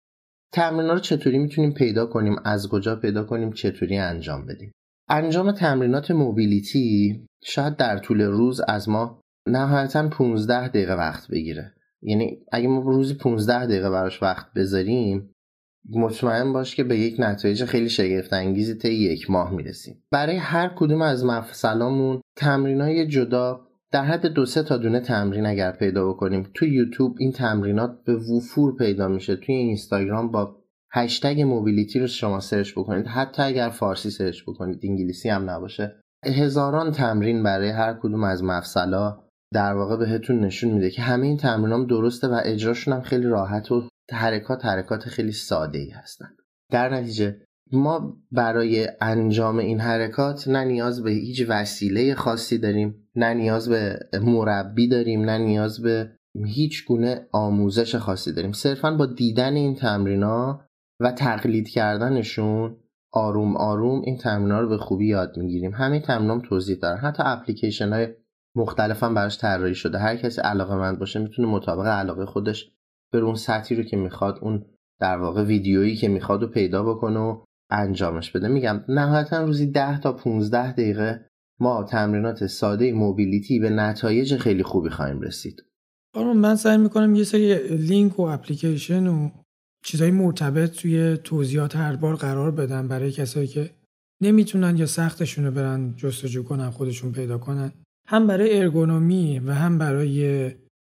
تمرین 0.53 0.89
رو 0.89 0.99
چطوری 0.99 1.37
می‌تونیم 1.37 1.73
پیدا 1.73 2.05
کنیم؟ 2.05 2.35
از 2.45 2.69
کجا 2.69 2.95
پیدا 2.95 3.23
کنیم؟ 3.23 3.51
چطوری 3.51 3.97
انجام 3.97 4.45
بدیم؟ 4.45 4.71
انجام 5.09 5.51
تمرینات 5.51 6.11
موبیلیتی 6.11 7.25
شاید 7.43 7.75
در 7.75 7.97
طول 7.97 8.21
روز 8.21 8.61
از 8.67 8.89
ما 8.89 9.21
نهایتا 9.47 10.09
15 10.09 10.67
دقیقه 10.67 10.93
وقت 10.93 11.27
بگیره. 11.27 11.73
یعنی 12.01 12.37
اگه 12.51 12.67
ما 12.67 12.79
روزی 12.79 13.13
15 13.13 13.65
دقیقه 13.65 13.89
براش 13.89 14.23
وقت 14.23 14.53
بذاریم 14.55 15.33
مطمئن 15.89 16.53
باش 16.53 16.75
که 16.75 16.83
به 16.83 16.97
یک 16.97 17.15
نتایج 17.19 17.65
خیلی 17.65 17.89
شگفت 17.89 18.33
انگیزی 18.33 18.75
طی 18.75 18.93
یک 18.93 19.29
ماه 19.31 19.51
می‌رسیم. 19.51 20.03
برای 20.11 20.37
هر 20.37 20.73
کدوم 20.75 21.01
از 21.01 21.25
مفصلامون 21.25 22.21
تمرینای 22.37 23.07
جدا 23.07 23.67
در 23.93 24.03
حد 24.03 24.25
دو 24.25 24.45
سه 24.45 24.63
تا 24.63 24.77
دونه 24.77 24.99
تمرین 24.99 25.45
اگر 25.45 25.71
پیدا 25.71 26.09
بکنیم 26.09 26.49
تو 26.53 26.65
یوتیوب 26.65 27.15
این 27.19 27.31
تمرینات 27.31 28.03
به 28.05 28.15
وفور 28.15 28.75
پیدا 28.75 29.07
میشه. 29.07 29.35
توی 29.35 29.55
اینستاگرام 29.55 30.31
با 30.31 30.55
هشتگ 30.91 31.41
موبیلیتی 31.41 31.99
رو 31.99 32.07
شما 32.07 32.39
سرچ 32.39 32.71
بکنید. 32.71 33.07
حتی 33.07 33.41
اگر 33.41 33.69
فارسی 33.69 34.09
سرچ 34.09 34.43
بکنید 34.47 34.79
انگلیسی 34.83 35.29
هم 35.29 35.49
نباشه. 35.49 35.95
هزاران 36.25 36.91
تمرین 36.91 37.43
برای 37.43 37.69
هر 37.69 37.93
کدوم 37.93 38.23
از 38.23 38.43
مفصلا 38.43 39.19
در 39.53 39.73
واقع 39.73 39.97
بهتون 39.97 40.39
نشون 40.39 40.71
میده 40.71 40.89
که 40.89 41.01
همه 41.01 41.27
این 41.27 41.37
تمرینام 41.37 41.85
درسته 41.85 42.27
و 42.27 42.41
اجراشون 42.43 42.93
هم 42.93 43.01
خیلی 43.01 43.25
راحت 43.25 43.71
و 43.71 43.89
حرکات 44.11 44.65
حرکات 44.65 45.03
خیلی 45.03 45.31
ساده 45.31 45.79
ای 45.79 45.89
هستن. 45.89 46.29
در 46.71 46.89
نتیجه 46.89 47.37
ما 47.71 48.17
برای 48.31 48.87
انجام 49.01 49.57
این 49.57 49.79
حرکات 49.79 50.47
نه 50.47 50.63
نیاز 50.65 51.03
به 51.03 51.11
هیچ 51.11 51.45
وسیله 51.49 52.15
خاصی 52.15 52.57
داریم. 52.57 53.02
نه 53.15 53.33
نیاز 53.33 53.69
به 53.69 53.99
مربی 54.21 54.87
داریم 54.87 55.21
نه 55.21 55.37
نیاز 55.37 55.81
به 55.81 56.11
هیچ 56.45 56.85
گونه 56.85 57.27
آموزش 57.31 57.95
خاصی 57.95 58.33
داریم. 58.33 58.51
صرفا 58.51 58.91
با 58.91 59.05
دیدن 59.05 59.53
این 59.53 59.75
تمرینا 59.75 60.65
و 61.01 61.11
تقلید 61.11 61.69
کردنشون 61.69 62.77
آروم 63.13 63.57
آروم 63.57 64.01
این 64.01 64.17
تمرین 64.17 64.51
رو 64.51 64.69
به 64.69 64.77
خوبی 64.77 65.07
یاد 65.07 65.37
می‌گیریم. 65.37 65.71
همه 65.71 65.99
تمرین 65.99 66.41
توضیح 66.41 66.77
دارن. 66.77 66.97
حتی 66.97 67.23
اپلیکیشن 67.25 67.93
های 67.93 68.07
مختلف 68.55 69.03
هم 69.03 69.13
براش 69.13 69.37
طراحی 69.37 69.75
شده. 69.75 69.97
هر 69.97 70.15
کسی 70.15 70.41
علاقه 70.41 70.75
من 70.75 70.95
باشه 70.95 71.19
می‌تونه 71.19 71.47
مطابق 71.47 71.85
علاقه 71.85 72.25
خودش 72.25 72.71
به 73.11 73.19
اون 73.19 73.35
سطحی 73.35 73.77
رو 73.77 73.83
که 73.83 73.97
می‌خواد 73.97 74.39
اون 74.41 74.65
در 74.99 75.17
واقع 75.17 75.43
ویدیویی 75.43 75.95
که 75.95 76.07
می‌خواد 76.07 76.41
رو 76.41 76.47
پیدا 76.47 76.83
بکنه 76.83 77.19
و 77.19 77.43
انجامش 77.69 78.31
بده. 78.31 78.47
میگم 78.47 78.83
نهایتا 78.87 79.43
روزی 79.43 79.71
10 79.71 79.99
تا 79.99 80.13
15 80.13 80.71
دقیقه 80.71 81.25
ما 81.59 81.83
تمرینات 81.83 82.47
ساده 82.47 82.93
موبیلیتی 82.93 83.59
به 83.59 83.69
نتایج 83.69 84.37
خیلی 84.37 84.63
خوبی 84.63 84.89
خواهیم 84.89 85.21
رسید. 85.21 85.63
آره 86.15 86.33
من 86.33 86.55
سعی 86.55 86.77
می‌کنم 86.77 87.15
یه 87.15 87.23
سری 87.23 87.77
لینک 87.77 88.19
و 88.19 88.21
اپلیکیشن 88.21 89.07
و 89.07 89.29
چیزهای 89.85 90.11
مرتبط 90.11 90.71
توی 90.71 91.17
توضیحات 91.17 91.75
هر 91.75 91.95
بار 91.95 92.15
قرار 92.15 92.51
بدم 92.51 92.87
برای 92.87 93.11
کسایی 93.11 93.47
که 93.47 93.69
نمی‌تونن 94.21 94.77
یا 94.77 94.85
سختشون 94.85 95.45
رو 95.45 95.51
برن 95.51 95.93
جستجو 95.97 96.43
کنن 96.43 96.69
خودشون 96.69 97.11
پیدا 97.11 97.37
کنن. 97.37 97.71
هم 98.07 98.27
برای 98.27 98.59
ارگونومی 98.59 99.39
و 99.39 99.53
هم 99.53 99.77
برای 99.77 100.51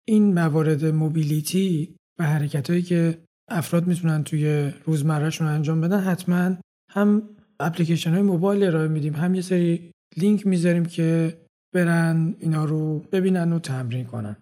این 0.07 0.33
موارد 0.33 0.85
موبیلیتی 0.85 1.95
و 2.19 2.23
حرکتهایی 2.23 2.81
که 2.81 3.17
افراد 3.49 3.87
می‌تونن 3.87 4.23
توی 4.23 4.71
روزمرهشون 4.85 5.47
انجام 5.47 5.81
بدن 5.81 5.99
حتما 5.99 6.55
هم 6.91 7.29
اپلیکیشن 7.59 8.13
های 8.13 8.21
موبایل 8.21 8.63
ارائه 8.63 8.87
میدیم 8.87 9.13
هم 9.13 9.35
یه 9.35 9.41
سری 9.41 9.92
لینک 10.17 10.47
می‌ذاریم 10.47 10.85
که 10.85 11.37
برن 11.75 12.35
اینا 12.39 12.65
رو 12.65 12.99
ببینن 13.11 13.53
و 13.53 13.59
تمرین 13.59 14.05
کنن. 14.05 14.35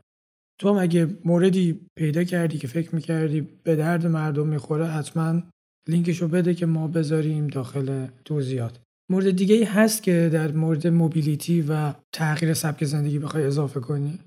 تو 0.60 0.70
هم 0.70 0.78
اگه 0.78 1.08
موردی 1.26 1.80
پیدا 1.96 2.24
کردی 2.24 2.58
که 2.58 2.68
فکر 2.68 2.96
می‌کردی 2.96 3.48
به 3.64 3.76
درد 3.76 4.08
مردم 4.08 4.48
می‌خوره 4.48 4.86
حتما 4.86 5.42
لینکشو 5.90 6.28
بده 6.28 6.54
که 6.54 6.66
ما 6.66 6.88
بذاریم 6.88 7.48
داخل 7.48 8.08
توضیحات. 8.26 8.80
مورد 9.12 9.32
دیگه 9.32 9.56
ای 9.56 9.64
هست 9.64 10.04
که 10.04 10.30
در 10.34 10.52
مورد 10.52 10.88
موبیلیتی 10.88 11.66
و 11.70 11.94
تغییر 12.14 12.54
سبک 12.54 12.86
زندگی 12.86 13.20
بخوای 13.20 13.44
اضافه 13.44 13.80
کنی؟ 13.80 14.20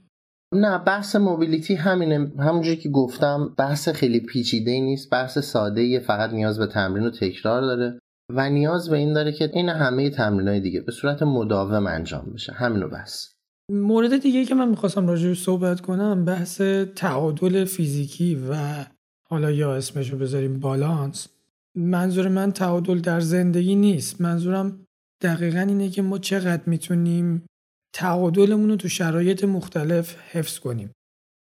نه 0.55 0.79
بحث 0.79 1.17
موبیلیتی 1.17 1.75
همینه. 1.75 2.33
همونجوری 2.39 2.77
که 2.77 2.89
گفتم 2.89 3.55
بحث 3.59 3.89
خیلی 3.89 4.21
پیچیده 4.21 4.71
نیست 4.71 5.11
بحث 5.11 5.39
ساده 5.39 6.01
فقط 6.01 6.31
نیاز 6.31 6.59
به 6.59 6.67
تمرین 6.67 7.07
و 7.07 7.11
تکرار 7.11 7.63
داره. 7.63 7.99
و 8.31 8.51
نیاز 8.51 8.91
به 8.91 8.97
این 8.97 9.13
داره 9.13 9.33
که 9.33 9.51
این 9.55 9.69
همه 9.69 10.11
تمرین 10.11 10.49
های 10.49 10.61
دیگه 10.61 10.81
به 10.81 10.93
صورت 10.93 11.23
مداوم 11.23 11.87
انجام 11.87 12.33
بشه. 12.35 12.53
همینو 12.53 12.89
بس 12.89 13.35
مورد 13.71 14.19
دیگه 14.19 14.45
که 14.45 14.55
من 14.55 14.69
می‌خواستم 14.69 15.07
راجع 15.07 15.35
صحبت 15.35 15.81
کنم 15.81 16.25
بحث 16.25 16.61
تعادل 16.97 17.65
فیزیکی 17.65 18.35
و 18.51 18.85
حالا 19.29 19.51
یا 19.51 19.75
اسمشو 19.75 20.19
بذاریم 20.19 20.61
بالانس. 20.61 21.29
منظور 21.77 22.29
من 22.29 22.53
تعادل 22.53 22.99
در 22.99 23.21
زندگی 23.21 23.75
نیست. 23.75 24.21
منظورم 24.21 24.87
دقیقا 25.23 25.61
اینه 25.61 25.89
که 25.89 26.03
ما 26.03 26.19
چقدر 26.19 26.63
می‌تونیم 26.67 27.47
تعادلمون 27.95 28.71
رو 28.71 28.77
تو 28.77 28.89
شرایط 28.89 29.45
مختلف 29.45 30.17
حفظ 30.17 30.59
کنیم. 30.59 30.93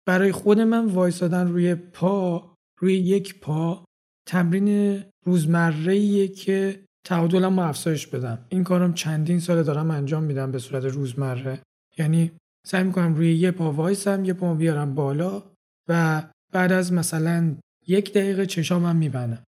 برای 0.06 0.32
خود 0.32 0.60
من 0.60 0.86
وایسادن 0.86 1.48
روی 1.48 1.74
پا 1.74 2.54
روی 2.80 2.94
یک 2.94 3.40
پا 3.40 3.84
تمرین 4.26 5.00
روزمره 5.26 6.28
که 6.28 6.84
تعادلم 7.06 7.60
رو 7.60 7.66
افزایش 7.66 8.06
بدم. 8.06 8.38
این 8.48 8.64
کارم 8.64 8.94
چندین 8.94 9.40
سال 9.40 9.62
دارم 9.62 9.90
انجام 9.90 10.22
میدم 10.22 10.52
به 10.52 10.58
صورت 10.58 10.84
روزمره. 10.84 11.58
یعنی 11.98 12.30
سعی 12.66 12.84
می‌کنم 12.84 13.14
روی 13.14 13.34
یه 13.34 13.50
پا 13.50 13.72
وایسم 13.72 14.24
یه 14.24 14.32
پا 14.32 14.54
بیارم 14.54 14.94
بالا 14.94 15.42
و 15.88 16.22
بعد 16.52 16.72
از 16.72 16.92
مثلا 16.92 17.54
یک 17.86 18.12
دقیقه 18.12 18.46
چشامم 18.46 18.96
میبندم 18.96 19.42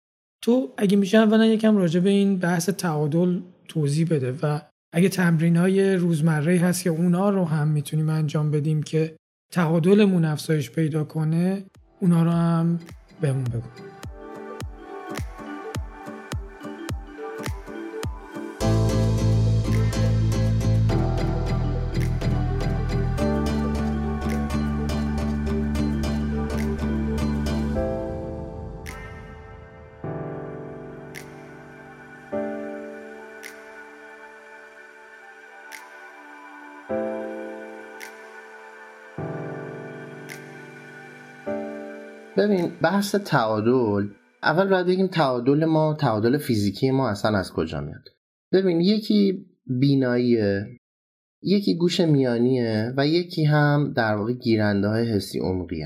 تو 0.43 0.73
اگه 0.77 0.97
میشه 0.97 1.19
اولا 1.19 1.47
یکم 1.47 1.77
راجع 1.77 2.01
به 2.01 2.11
این 2.11 2.39
بحث 2.39 2.69
تعادل 2.69 3.41
توضیح 3.69 4.07
بده 4.11 4.33
و 4.43 4.61
اگه 4.95 5.09
تمرین 5.09 5.57
های 5.57 5.95
روزمره 5.95 6.59
هست 6.59 6.83
که 6.83 6.91
اونا 6.91 7.31
رو 7.31 7.45
هم 7.45 7.69
می‌تونیم 7.69 8.09
انجام 8.09 8.51
بدیم 8.51 8.83
که 8.83 9.17
تعادلمون 9.53 10.25
افزایش 10.25 10.71
پیدا 10.71 11.05
کنه 11.05 11.65
اونا 12.01 12.23
رو 12.23 12.31
هم 12.31 12.81
بهمون 13.21 13.45
بگو. 13.45 13.92
ببین 42.43 42.73
بحث 42.83 43.15
تعادل 43.15 44.09
اول 44.43 44.69
باید 44.69 44.87
بگیم 44.87 45.07
تعادل 45.07 45.65
ما 45.65 45.95
تعادل 45.95 46.39
فیزیکی 46.39 46.91
ما 46.91 47.09
اصلا 47.09 47.39
از 47.39 47.53
کجا 47.53 47.81
میاد؟ 47.81 48.09
ببین 48.53 48.81
یکی 48.81 49.47
بیناییه 49.67 50.67
یکی 51.43 51.77
گوش 51.77 52.01
میانیه 52.01 52.93
و 52.97 53.07
یکی 53.07 53.45
هم 53.45 53.93
در 53.97 54.15
واقع 54.15 54.33
گیرنده 54.33 54.89
های 54.89 55.13
حسی 55.13 55.39
عمقی 55.39 55.85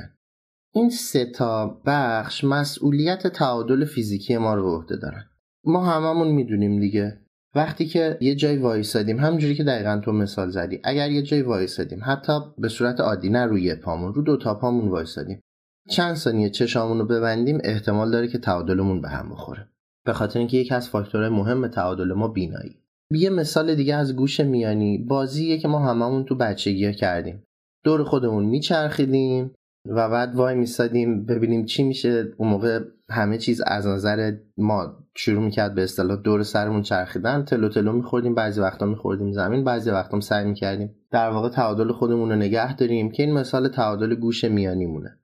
این 0.75 0.91
سه 0.91 1.25
تا 1.25 1.81
بخش 1.87 2.45
مسئولیت 2.45 3.27
تعادل 3.27 3.85
فیزیکی 3.85 4.37
ما 4.37 4.55
رو 4.55 4.63
به 4.63 4.71
عهده 4.71 4.97
دارن. 4.97 5.25
ما 5.65 5.85
هممون 5.85 6.29
می‌دونیم 6.29 6.81
دیگه. 6.81 7.21
وقتی 7.55 7.87
که 7.87 8.19
یه 8.21 8.35
جای 8.35 8.57
وایسادیم 8.57 9.19
همونجوری 9.19 9.55
که 9.55 9.65
دقیقا 9.65 10.01
تو 10.05 10.13
مثال 10.13 10.51
زدی 10.51 10.81
اگر 10.85 11.11
یه 11.11 11.23
جای 11.23 11.43
وایسادیم 11.43 12.01
حتی 12.05 12.33
به 12.59 12.69
صورت 12.69 13.01
عادی 13.01 13.29
نه 13.29 13.45
روی 13.45 13.75
پامون 13.75 14.15
رو 14.15 14.23
دو 14.23 14.37
تا 14.37 14.55
پامون 14.55 14.89
وایسادیم. 14.89 15.41
چند 15.89 16.15
ثانیه 16.15 16.51
چشامون 16.51 16.99
رو 16.99 17.05
ببندیم 17.05 17.59
احتمال 17.65 18.11
داره 18.11 18.29
که 18.29 18.39
تعادلمون 18.39 19.01
به 19.01 19.09
هم 19.09 19.31
بخوره. 19.31 19.69
به 20.07 20.13
خاطر 20.13 20.39
اینکه 20.39 20.57
یکی 20.57 20.75
از 20.75 20.89
فاکتورهای 20.89 21.31
مهم 21.31 21.69
تعادل 21.69 22.13
ما 22.13 22.29
بینایی. 22.29 22.77
یه 23.11 23.31
مثال 23.31 23.75
دیگه 23.75 23.95
از 23.95 24.17
گوش 24.17 24.41
میانی 24.41 24.99
بازیه 24.99 25.59
که 25.59 25.69
ما 25.69 25.79
هممون 25.79 26.25
تو 26.25 26.35
بچگی 26.35 26.93
کردیم. 26.93 27.43
دور 27.85 28.05
خودمون 28.05 28.45
میچرخیدیم 28.45 29.55
و 29.89 30.09
بعد 30.09 30.35
وای 30.35 30.55
میستادیم 30.55 31.27
ببینیم 31.27 31.65
چی 31.65 31.83
میشه. 31.83 32.29
اون 32.37 32.49
موقع 32.49 32.81
همه 33.11 33.39
چیز 33.39 33.63
از 33.67 33.87
نظر 33.87 34.33
ما 34.57 34.97
شروع 35.17 35.43
می‌کرد 35.43 35.75
به 35.75 35.83
اصطلاح 35.83 36.17
دور 36.17 36.43
سرمون 36.43 36.83
چرخیدن. 36.83 37.45
تلو 37.45 37.69
تلو 37.69 37.93
میخوردیم 37.93 38.35
بعضی 38.35 38.61
وقتا 38.61 38.87
میخوردیم 38.87 39.33
زمین 39.33 39.65
بعضی 39.65 39.91
وقتا 39.91 40.21
سعی 40.21 40.45
می‌کردیم. 40.45 40.95
در 41.11 41.31
واقع 41.31 41.49
تعادل 41.49 41.93
خودمون 41.93 42.31
رو 42.31 42.37
نگه 42.37 42.77
داریم 42.77 43.11
که 43.11 43.23
این 43.23 43.33
مثال 43.33 43.69
تعادل 43.69 44.15
گوش 44.15 44.45
میانیمونه. 44.45 45.19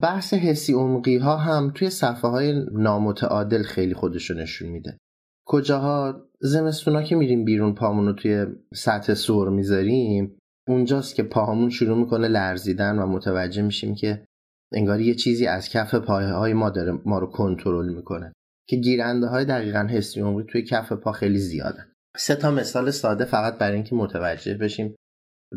بحث 0.00 0.34
حسی 0.34 0.72
عمقی 0.72 1.16
ها 1.16 1.36
هم 1.36 1.72
توی 1.74 1.90
صفحه 1.90 2.30
های 2.30 2.64
نامتعادل 2.72 3.62
خیلی 3.62 3.94
خودشو 3.94 4.34
نشون 4.34 4.68
میده. 4.68 4.98
کجاها 5.46 6.26
زمستونا 6.40 7.02
که 7.02 7.16
میریم 7.16 7.44
بیرون 7.44 7.74
پامون 7.74 8.06
رو 8.06 8.12
توی 8.12 8.46
سطح 8.74 9.14
سور 9.14 9.48
می‌ذاریم 9.48 10.38
اونجاست 10.68 11.14
که 11.14 11.22
پاهامون 11.22 11.70
شروع 11.70 11.98
می‌کنه 11.98 12.28
لرزیدن 12.28 12.98
و 12.98 13.06
متوجه 13.06 13.62
میشیم 13.62 13.94
که 13.94 14.24
انگار 14.72 15.00
یه 15.00 15.14
چیزی 15.14 15.46
از 15.46 15.68
کف 15.68 15.94
پایه 15.94 16.28
های 16.28 16.52
ما 16.52 16.70
داره 16.70 16.92
ما 17.04 17.18
رو 17.18 17.26
کنترل 17.26 17.94
می‌کنه 17.94 18.32
که 18.68 18.76
گیرنده 18.76 19.26
های 19.26 19.44
دقیقا 19.44 19.86
حسی 19.90 20.20
عمقی 20.20 20.44
توی 20.48 20.62
کف 20.62 20.92
پا 20.92 21.12
خیلی 21.12 21.38
زیادن. 21.38 21.86
سه 22.16 22.34
تا 22.34 22.50
مثال 22.50 22.90
ساده 22.90 23.24
فقط 23.24 23.58
برای 23.58 23.74
اینکه 23.74 23.94
متوجه 23.94 24.54
بشیم 24.54 24.94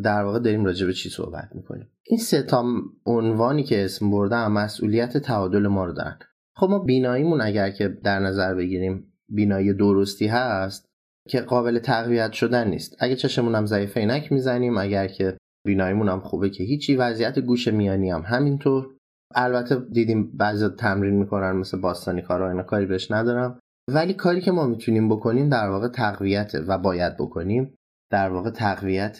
در 0.03 0.23
واقع 0.23 0.39
داریم 0.39 0.65
راجع 0.65 0.85
به 0.85 0.93
چی 0.93 1.09
صحبت 1.09 1.49
می‌کنیم؟ 1.55 1.89
این 2.07 2.19
سه 2.19 2.43
تا 2.43 2.65
عنوانی 3.05 3.63
که 3.63 3.85
اسم 3.85 4.11
بردم 4.11 4.51
مسئولیت 4.51 5.17
تعادل 5.17 5.67
ما 5.67 5.85
رو 5.85 5.93
دارن. 5.93 6.19
خب 6.55 6.69
ما 6.69 6.79
بیناییمون 6.79 7.41
اگر 7.41 7.69
که 7.69 7.87
در 7.87 8.19
نظر 8.19 8.55
بگیریم 8.55 9.13
بینایی 9.29 9.73
درستی 9.73 10.27
هست 10.27 10.85
که 11.29 11.41
قابل 11.41 11.79
تقویت 11.79 12.31
شدن 12.31 12.67
نیست. 12.67 12.95
اگه 12.99 13.15
چشمون 13.15 13.55
هم 13.55 13.65
ضعیف 13.65 13.97
عینک 13.97 14.31
می‌زنیم 14.31 14.77
اگر 14.77 15.07
که 15.07 15.37
بیناییمون 15.65 16.09
هم 16.09 16.19
خوبه 16.19 16.49
که 16.49 16.63
هیچی 16.63 16.95
وضعیت 16.95 17.39
گوش 17.39 17.67
میانی 17.67 18.11
هم 18.11 18.21
همینطور. 18.21 18.89
البته 19.35 19.75
دیدیم 19.91 20.37
بعضی 20.37 20.67
تمرین 20.67 21.13
می‌کنن 21.13 21.51
مثل 21.51 21.79
باستانی 21.79 22.21
کارا 22.21 22.49
اینا 22.49 22.63
کاری 22.63 22.85
بهش 22.85 23.11
ندارم. 23.11 23.59
ولی 23.87 24.13
کاری 24.13 24.41
که 24.41 24.51
ما 24.51 24.67
می‌تونیم 24.67 25.09
بکنیم 25.09 25.49
در 25.49 25.69
واقع 25.69 25.87
تقویت 25.87 26.51
و 26.67 26.77
باید 26.77 27.17
بکنیم 27.17 27.75
در 28.11 28.29
واقع 28.29 28.49
تقویت 28.49 29.19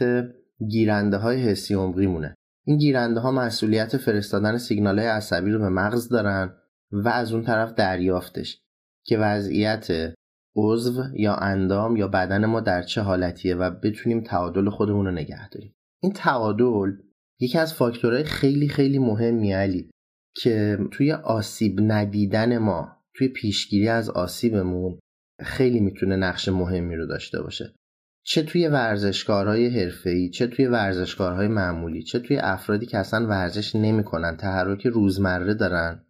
گیرنده 0.67 1.17
های 1.17 1.41
حسی 1.41 1.73
عمقی 1.73 2.07
مونه. 2.07 2.35
این 2.65 2.77
گیرنده 2.77 3.19
ها 3.19 3.31
مسئولیت 3.31 3.97
فرستادن 3.97 4.57
سیگنال 4.57 4.99
های 4.99 5.07
عصبی 5.07 5.51
رو 5.51 5.59
به 5.59 5.69
مغز 5.69 6.09
دارن 6.09 6.55
و 6.91 7.09
از 7.09 7.33
اون 7.33 7.43
طرف 7.43 7.73
دریافتش 7.73 8.59
که 9.05 9.17
وضعیت 9.17 10.13
عضو 10.55 11.03
یا 11.13 11.35
اندام 11.35 11.95
یا 11.95 12.07
بدن 12.07 12.45
ما 12.45 12.59
در 12.59 12.81
چه 12.83 13.01
حالتیه 13.01 13.55
و 13.55 13.69
بتونیم 13.69 14.21
تعادل 14.21 14.69
خودمون 14.69 15.05
رو 15.05 15.11
نگه 15.11 15.49
داریم. 15.49 15.73
این 16.03 16.13
تعادل 16.13 16.91
یکی 17.39 17.57
از 17.57 17.73
فاکتورهای 17.73 18.23
خیلی 18.23 18.67
خیلی 18.67 18.99
مهمی 18.99 19.53
علی 19.53 19.89
که 20.35 20.79
توی 20.91 21.11
آسیب 21.11 21.79
ندیدن 21.81 22.57
ما 22.57 22.97
توی 23.15 23.27
پیشگیری 23.27 23.87
از 23.87 24.09
آسیبمون 24.09 24.99
خیلی 25.41 25.79
می‌تونه 25.79 26.15
نقش 26.15 26.49
مهمی 26.49 26.95
رو 26.95 27.07
داشته 27.07 27.41
باشه. 27.41 27.73
چه 28.23 28.43
توی 28.43 28.67
ورزشکارهای 28.67 29.79
حرفه‌ای 29.79 30.29
چه 30.29 30.47
توی 30.47 30.67
ورزشکارهای 30.67 31.47
معمولی 31.47 32.03
چه 32.03 32.19
توی 32.19 32.37
افرادی 32.37 32.85
که 32.85 32.97
اصلا 32.97 33.27
ورزش 33.27 33.75
نمی‌کنن 33.75 34.37
تحرک 34.37 34.87
روزمره 34.87 35.53
دارن 35.53 36.05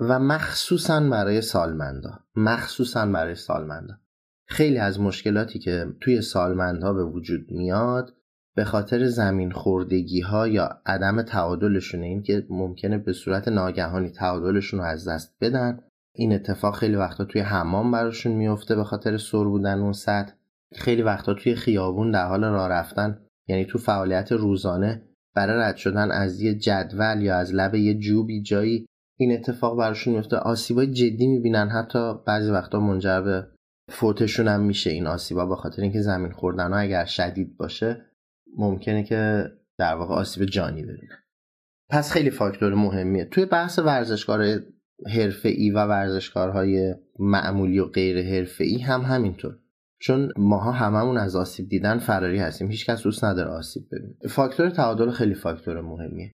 و 0.00 0.18
مخصوصا 0.18 1.00
برای 1.00 1.40
سالمندا 1.40 2.18
مخصوصا 2.36 3.06
برای 3.06 3.34
سالمندا. 3.34 3.94
خیلی 4.46 4.78
از 4.78 5.00
مشکلاتی 5.00 5.58
که 5.58 5.86
توی 6.00 6.22
سالمندها 6.22 6.92
به 6.92 7.04
وجود 7.04 7.50
میاد 7.50 8.14
به 8.54 8.64
خاطر 8.64 9.06
زمین 9.06 9.50
خوردگی 9.50 10.20
ها 10.20 10.48
یا 10.48 10.80
عدم 10.86 11.22
تعادلشونه 11.22 12.06
این 12.06 12.22
که 12.22 12.46
ممکنه 12.50 12.98
به 12.98 13.12
صورت 13.12 13.48
ناگهانی 13.48 14.10
تعادلشون 14.10 14.80
رو 14.80 14.86
از 14.86 15.08
دست 15.08 15.36
بدن 15.40 15.80
این 16.14 16.32
اتفاق 16.32 16.76
خیلی 16.76 16.96
وقتا 16.96 17.24
توی 17.24 17.40
حمام 17.40 17.90
براشون 17.90 18.32
میفته 18.32 18.74
به 18.74 18.84
خاطر 18.84 19.16
سر 19.16 19.44
بودن 19.44 19.78
اون 19.78 19.92
سطح. 19.92 20.32
خیلی 20.74 21.02
وقتا 21.02 21.34
توی 21.34 21.54
خیابون 21.54 22.10
در 22.10 22.26
حال 22.26 22.44
راه 22.44 22.68
رفتن 22.68 23.26
یعنی 23.48 23.64
تو 23.64 23.78
فعالیت 23.78 24.32
روزانه 24.32 25.02
برای 25.34 25.58
رد 25.58 25.76
شدن 25.76 26.10
از 26.10 26.40
یه 26.40 26.54
جدول 26.54 27.22
یا 27.22 27.36
از 27.36 27.54
لب 27.54 27.74
یه 27.74 27.94
جوبی 27.94 28.42
جایی 28.42 28.86
این 29.18 29.32
اتفاق 29.32 29.78
براشون 29.78 30.14
میفته. 30.14 30.36
آسیبای 30.36 30.86
جدی 30.86 31.26
می‌بینن. 31.26 31.68
حتی 31.68 32.14
بعضی 32.26 32.50
وقتا 32.50 32.80
منجر 32.80 33.20
به 33.20 33.46
فوتشون 33.90 34.48
هم 34.48 34.60
میشه 34.60 34.90
این 34.90 35.06
آسیبا 35.06 35.46
به 35.46 35.56
خاطر 35.56 35.82
اینکه 35.82 36.00
زمین 36.00 36.32
خوردن 36.32 36.72
ها 36.72 36.78
اگر 36.78 37.04
شدید 37.04 37.56
باشه 37.56 38.06
ممکنه 38.56 39.02
که 39.02 39.44
در 39.78 39.94
واقع 39.94 40.14
آسیب 40.14 40.44
جانی 40.44 40.82
ببینن. 40.82 41.18
پس 41.90 42.12
خیلی 42.12 42.30
فاکتور 42.30 42.74
مهمیه. 42.74 43.24
توی 43.24 43.44
بحث 43.44 43.78
ورزشکار 43.78 44.60
حرفه 45.06 45.48
ای 45.48 45.70
و 45.70 45.84
ورزشکارهای 45.84 46.94
معمولی 47.18 47.78
و 47.78 47.84
غیر 47.84 48.22
حرفه 48.22 48.64
ای 48.64 48.78
هم 48.78 49.00
همینطور. 49.00 49.58
چون 50.00 50.32
ماها 50.36 50.72
هممون 50.72 51.18
از 51.18 51.36
آسیب 51.36 51.68
دیدن 51.68 51.98
فراری 51.98 52.38
هستیم. 52.38 52.70
هیچکس 52.70 53.02
دوست 53.02 53.24
نداره 53.24 53.50
آسیب 53.50 53.82
ببینه. 53.92 54.14
فاکتور 54.28 54.70
تعادل 54.70 55.10
خیلی 55.10 55.34
فاکتور 55.34 55.80
مهمیه. 55.80 56.32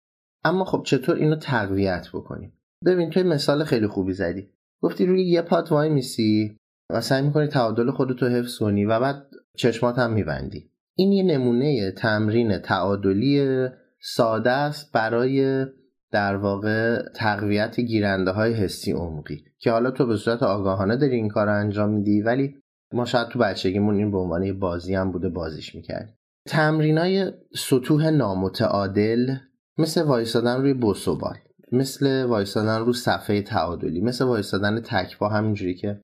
اما 0.45 0.65
خب 0.65 0.83
چطور 0.87 1.17
اینو 1.17 1.37
تقویت 1.37 2.09
بکنیم؟ 2.15 2.53
ببین 2.87 3.11
توی 3.11 3.23
مثال 3.23 3.65
خیلی 3.65 3.87
خوبی 3.87 4.13
زدی. 4.13 4.49
گفتی 4.83 5.07
روی 5.07 5.25
یه 5.25 5.43
پات 5.43 5.73
وای 5.73 5.89
میسی 5.89 6.57
و 6.91 7.01
سعی 7.01 7.23
می‌کنی 7.23 7.47
تعادل 7.47 7.91
خودتو 7.91 8.27
حفظ 8.27 8.59
کنی 8.59 8.85
و 8.85 9.01
بعد 9.01 9.27
چشمات 9.57 9.99
هم 9.99 10.13
میبندی. 10.13 10.71
این 10.97 11.13
یه 11.13 11.23
نمونه 11.23 11.91
تمرین 11.91 12.59
تعادلی 12.59 13.67
ساده 14.01 14.51
است 14.51 14.93
برای 14.93 15.67
در 16.11 16.37
واقع 16.37 17.03
تقویت 17.15 17.81
گیرنده 17.81 18.31
های 18.31 18.53
حسی 18.53 18.93
عمقی 18.93 19.45
که 19.59 19.71
حالا 19.71 19.91
تو 19.91 20.07
به 20.07 20.17
صورت 20.17 20.43
آگاهانه 20.43 20.97
داری 20.97 21.17
این 21.17 21.29
کار 21.29 21.49
انجام 21.49 21.91
میدی 21.91 22.23
ولی 22.23 22.55
ما 22.93 23.05
شاید 23.05 23.29
تو 23.29 23.39
بچگیمون 23.39 23.97
این 23.97 24.11
به 24.11 24.19
عنوان 24.19 24.43
یه 24.43 24.53
بازی 24.53 24.95
هم 24.95 25.13
بوده 25.13 25.29
بازیش 25.29 25.75
می‌کردیم. 25.75 26.15
تمرینای 26.49 27.33
سطوح 27.55 28.11
نامتعادل 28.11 29.35
مثل 29.79 30.03
وایستادن 30.03 30.61
روی 30.61 30.75
بوسوبال 30.75 31.37
مثل 31.73 32.25
وایستادن 32.25 32.81
رو 32.81 32.93
صفحه 32.93 33.43
تعادلی 33.43 34.01
مثل 34.01 34.25
وایستادن 34.25 34.81
تکبا 34.81 35.29
همینجوری 35.29 35.75
که 35.75 36.01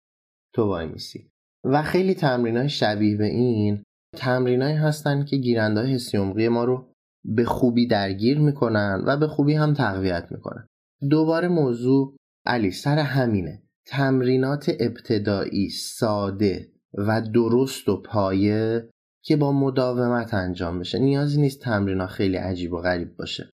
تو 0.55 0.65
وای 0.65 0.87
میسی. 0.87 1.31
و 1.65 1.83
خیلی 1.83 2.15
تمرین 2.15 2.57
های 2.57 2.69
شبیه 2.69 3.17
به 3.17 3.27
این 3.27 3.83
تمرینایی 4.17 4.77
هستن 4.77 5.25
که 5.25 5.37
گیرنده 5.37 5.81
های 5.81 5.95
حسی 5.95 6.19
ما 6.49 6.65
رو 6.65 6.93
به 7.25 7.45
خوبی 7.45 7.87
درگیر 7.87 8.39
می‌کنن 8.39 9.05
و 9.07 9.17
به 9.17 9.27
خوبی 9.27 9.55
هم 9.55 9.75
تقویت 9.75 10.27
می‌کنن. 10.31 10.67
دوباره 11.11 11.49
موضوع 11.49 12.17
علی 12.47 12.71
سر 12.71 12.99
همینه. 12.99 13.63
تمرینات 13.87 14.71
ابتدایی 14.81 15.71
ساده 15.71 16.74
و 16.95 17.23
درست 17.35 17.89
و 17.89 18.03
پایه 18.03 18.89
که 19.23 19.37
با 19.37 19.53
مداومت 19.53 20.35
انجام 20.35 20.79
بشه. 20.79 20.99
نیازی 20.99 21.41
نیست 21.41 21.61
تمرینا 21.61 22.07
خیلی 22.07 22.37
عجیب 22.37 22.73
و 22.73 22.81
غریب 22.81 23.17
باشه. 23.17 23.51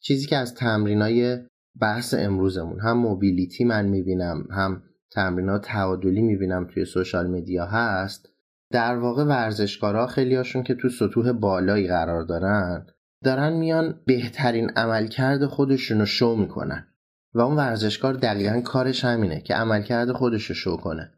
چیزی 0.00 0.26
که 0.26 0.36
از 0.36 0.54
تمرینای 0.54 1.38
بحث 1.80 2.14
امروزمون 2.14 2.80
هم 2.80 2.98
موبیلیتی 2.98 3.64
من 3.64 3.86
می‌بینم 3.86 4.46
هم 4.50 4.82
تمرینات 5.10 5.64
تعادلی 5.64 6.22
می‌بینم 6.22 6.66
توی 6.66 6.84
سوشال 6.84 7.30
مدیا 7.30 7.66
هست 7.66 8.28
در 8.70 8.96
واقع 8.96 9.24
ورزشکارا 9.24 10.06
خیلیاشون 10.06 10.62
که 10.62 10.74
تو 10.74 10.88
سطوح 10.88 11.32
بالایی 11.32 11.88
قرار 11.88 12.22
دارن 12.22 12.86
دارن 13.24 13.52
میان 13.52 14.00
بهترین 14.06 14.70
عملکرد 14.70 15.46
خودشون 15.46 15.98
رو 15.98 16.06
شو 16.06 16.36
می‌کنن. 16.36 16.86
و 17.34 17.40
اون 17.40 17.56
ورزشکار 17.56 18.14
دقیقا 18.14 18.60
کارش 18.60 19.04
همینه 19.04 19.40
که 19.40 19.54
عملکرد 19.54 20.12
خودش 20.12 20.44
رو 20.44 20.54
شو 20.54 20.76
کنه. 20.76 21.12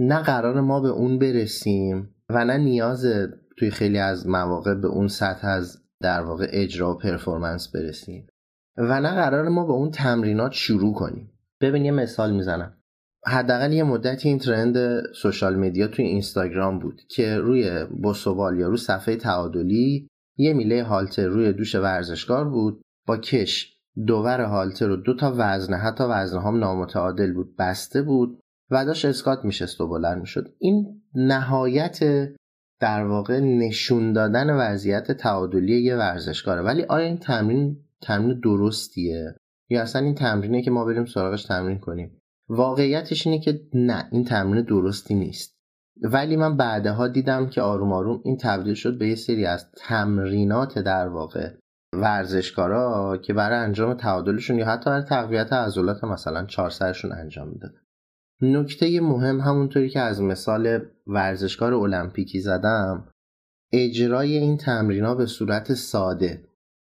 نه 0.00 0.22
قرار 0.22 0.60
ما 0.60 0.80
به 0.80 0.88
اون 0.88 1.18
برسیم 1.18 2.14
و 2.28 2.44
نه 2.44 2.56
نیاز 2.56 3.06
توی 3.58 3.70
خیلی 3.70 3.98
از 3.98 4.26
مواقع 4.26 4.74
به 4.74 4.88
اون 4.88 5.08
سطح 5.08 5.48
از 5.48 5.82
در 6.00 6.20
واقع 6.20 6.46
اجرا 6.50 6.94
و 6.94 6.98
پرفورمنس 6.98 7.68
برسیم. 7.68 8.26
و 8.76 9.00
نه 9.00 9.14
قرار 9.14 9.48
ما 9.48 9.66
به 9.66 9.72
اون 9.72 9.90
تمرینات 9.90 10.52
شروع 10.52 10.94
کنیم. 10.94 11.32
ببین 11.60 11.84
یه 11.84 11.90
مثال 11.90 12.32
می‌زنم. 12.32 12.74
حداقل 13.26 13.72
یه 13.72 13.82
مدتی 13.82 14.28
این 14.28 14.38
ترند 14.38 15.02
سوشال 15.14 15.56
مدیا 15.56 15.88
توی 15.88 16.04
اینستاگرام 16.04 16.78
بود 16.78 17.02
که 17.10 17.38
روی 17.38 17.84
بوسوبال 17.84 18.58
یا 18.58 18.68
روی 18.68 18.76
صفحه 18.76 19.16
تعادلی 19.16 20.08
یه 20.38 20.52
میله 20.52 20.82
هالتر 20.82 21.26
روی 21.26 21.52
دوش 21.52 21.74
ورزشکار 21.74 22.48
بود 22.48 22.82
با 23.06 23.16
کش 23.16 23.76
دوور 24.06 24.40
هالتر 24.40 24.86
رو 24.86 24.96
دو 24.96 25.14
تا 25.14 25.34
وزنه 25.36 25.76
حتی 25.76 26.04
وزنه 26.04 26.42
هم 26.42 26.58
نامتعادل 26.58 27.32
بود 27.32 27.56
بسته 27.56 28.02
بود. 28.02 28.40
و 28.70 28.84
داشت 28.84 29.04
اسکات 29.04 29.44
میشست 29.44 29.80
و 29.80 29.88
بلند 29.88 30.20
می‌شد. 30.20 30.54
این 30.58 31.02
نهایت 31.14 31.98
در 32.80 33.04
واقع 33.04 33.40
نشون 33.40 34.12
دادن 34.12 34.50
وضعیت 34.50 35.12
تعادلی 35.12 35.82
یه 35.82 35.96
ورزشکاره. 35.96 36.62
ولی 36.62 36.82
آیا 36.82 37.06
این 37.06 37.18
تمرین 37.18 37.76
تمرین 38.02 38.40
درستیه؟ 38.40 39.34
یا 39.70 39.82
اصلا 39.82 40.02
این 40.02 40.14
تمرینه 40.14 40.62
که 40.62 40.70
ما 40.70 40.84
بریم 40.84 41.04
سراغش 41.04 41.44
تمرین 41.44 41.78
کنیم؟ 41.78 42.18
واقعیتش 42.48 43.26
اینه 43.26 43.40
که 43.40 43.60
نه 43.74 44.08
این 44.12 44.24
تمرین 44.24 44.64
درستی 44.64 45.14
نیست. 45.14 45.58
ولی 46.02 46.36
من 46.36 46.56
بعدها 46.56 47.08
دیدم 47.08 47.46
که 47.46 47.62
آروم 47.62 47.92
آروم 47.92 48.20
این 48.24 48.36
تبدیل 48.36 48.74
شد 48.74 48.98
به 48.98 49.08
یه 49.08 49.14
سری 49.14 49.46
از 49.46 49.72
تمرینات 49.72 50.78
در 50.78 51.08
واقع 51.08 51.54
ورزشکارا 51.94 53.16
که 53.16 53.32
برای 53.32 53.58
انجام 53.58 53.94
تعادلشون 53.94 54.58
یا 54.58 54.66
حتی 54.66 54.90
برای 54.90 55.02
تقویت 55.02 55.52
عضلات 55.52 56.04
مثلا 56.04 56.46
چهار 56.46 56.70
سرشون 56.70 57.12
انجام 57.12 57.48
می‌دادن 57.48 57.80
نکته 58.40 59.00
مهم 59.00 59.40
همونطوری 59.40 59.88
که 59.88 60.00
از 60.00 60.22
مثال 60.22 60.80
ورزشکار 61.06 61.74
المپیکی 61.74 62.40
زدم 62.40 63.08
اجرای 63.72 64.36
این 64.36 64.56
تمرینا 64.56 65.14
به 65.14 65.26
صورت 65.26 65.74
ساده 65.74 66.44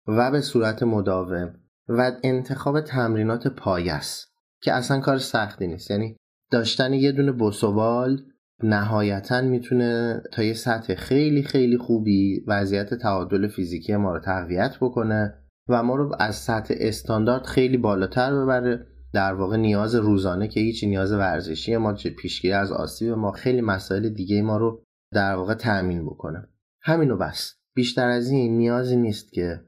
و 0.07 0.31
به 0.31 0.41
صورت 0.41 0.83
مداوم 0.83 1.55
و 1.87 2.11
انتخاب 2.23 2.81
تمرینات 2.81 3.47
پایست 3.47 4.31
که 4.61 4.73
اصلا 4.73 4.99
کار 4.99 5.17
سختی 5.17 5.67
نیست. 5.67 5.91
یعنی 5.91 6.15
داشتن 6.51 6.93
یه 6.93 7.11
دونه 7.11 7.31
بوسوبال 7.31 8.21
نهایتا 8.63 9.41
می‌تونه 9.41 10.21
تا 10.31 10.43
یه 10.43 10.53
سطح 10.53 10.95
خیلی 10.95 11.43
خیلی 11.43 11.77
خوبی 11.77 12.43
وضعیت 12.47 12.93
تعادل 12.93 13.47
فیزیکی 13.47 13.95
ما 13.95 14.13
رو 14.13 14.19
تقویت 14.19 14.77
بکنه 14.81 15.33
و 15.69 15.83
ما 15.83 15.95
رو 15.95 16.15
از 16.19 16.35
سطح 16.35 16.73
استاندارد 16.77 17.45
خیلی 17.45 17.77
بالاتر 17.77 18.41
ببره. 18.41 18.87
در 19.13 19.33
واقع 19.33 19.57
نیاز 19.57 19.95
روزانه 19.95 20.47
که 20.47 20.59
هیچ 20.59 20.83
نیاز 20.83 21.11
ورزشی 21.11 21.77
ما 21.77 21.93
چه 21.93 22.09
پیشگیری 22.09 22.53
از 22.53 22.71
آسیب 22.71 23.09
ما 23.09 23.31
خیلی 23.31 23.61
مسائل 23.61 24.09
دیگه 24.09 24.41
ما 24.41 24.57
رو 24.57 24.83
در 25.13 25.35
واقع 25.35 25.53
تأمین 25.53 26.05
بکنه. 26.05 26.47
همینو 26.81 27.17
بس. 27.17 27.55
بیشتر 27.75 28.07
از 28.07 28.29
این 28.29 28.57
نیازی 28.57 28.95
نیست 28.95 29.33
که 29.33 29.61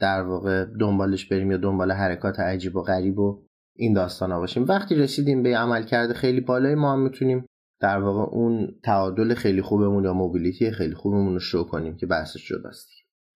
در 0.00 0.22
واقع 0.22 0.64
دنبالش 0.64 1.26
بریم 1.26 1.50
یا 1.50 1.56
دنبال 1.56 1.92
حرکات 1.92 2.40
عجیب 2.40 2.76
و 2.76 2.82
غریب 2.82 3.18
و 3.18 3.46
این 3.76 3.92
داستان 3.92 4.32
ها 4.32 4.38
باشیم. 4.38 4.64
وقتی 4.64 4.94
رسیدیم 4.94 5.42
به 5.42 5.56
عمل 5.56 5.82
کرده 5.82 6.14
خیلی 6.14 6.40
بالای 6.40 6.74
ما 6.74 6.92
هم 6.92 7.02
می‌تونیم 7.02 7.46
در 7.80 7.98
واقع 7.98 8.34
اون 8.34 8.80
تعادل 8.84 9.34
خیلی 9.34 9.62
خوبمون 9.62 10.04
یا 10.04 10.12
موبیلیتی 10.12 10.70
خیلی 10.70 10.94
خوبمون 10.94 11.32
رو 11.32 11.40
شو 11.40 11.64
کنیم 11.64 11.96
که 11.96 12.06
بحثش 12.06 12.48
جداست. 12.48 12.88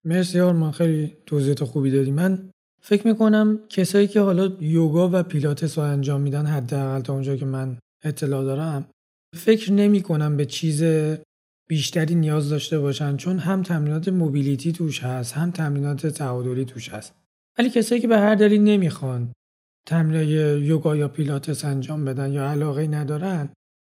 مرسی 0.04 0.40
آرمان 0.40 0.70
خیلی 0.70 1.16
توضیحات 1.26 1.64
خوبی 1.64 1.90
دادی. 1.90 2.10
من 2.10 2.50
فکر 2.82 3.06
می‌کنم 3.06 3.60
کسایی 3.68 4.06
که 4.06 4.20
حالا 4.20 4.52
یوگا 4.60 5.10
و 5.12 5.22
پیلاتس 5.22 5.78
رو 5.78 5.84
انجام 5.84 6.20
میدن 6.20 6.46
حداقل 6.46 7.00
تا 7.00 7.12
اونجا 7.12 7.36
که 7.36 7.44
من 7.44 7.78
اطلاع 8.04 8.44
دارم 8.44 8.86
فکر 9.36 9.72
نمی 9.72 10.02
کنم 10.02 10.36
به 10.36 10.46
چیز 10.46 10.84
بیشتری 11.68 12.14
نیاز 12.14 12.50
داشته 12.50 12.78
باشن 12.78 13.16
چون 13.16 13.38
هم 13.38 13.62
تمرینات 13.62 14.08
موبیلیتی 14.08 14.72
توش 14.72 15.02
هست 15.02 15.32
هم 15.32 15.50
تمرینات 15.50 16.06
تعادلی 16.06 16.64
توش 16.64 16.88
هست. 16.88 17.14
ولی 17.58 17.70
کسایی 17.70 18.00
که 18.00 18.08
به 18.08 18.18
هر 18.18 18.34
دلیل 18.34 18.60
نمی‌خوان 18.60 19.32
تمرین 19.86 20.28
یوگا 20.64 20.96
یا 20.96 21.08
پیلاتس 21.08 21.64
انجام 21.64 22.04
بدن 22.04 22.32
یا 22.32 22.50
علاقه 22.50 22.86
ندارن 22.86 23.48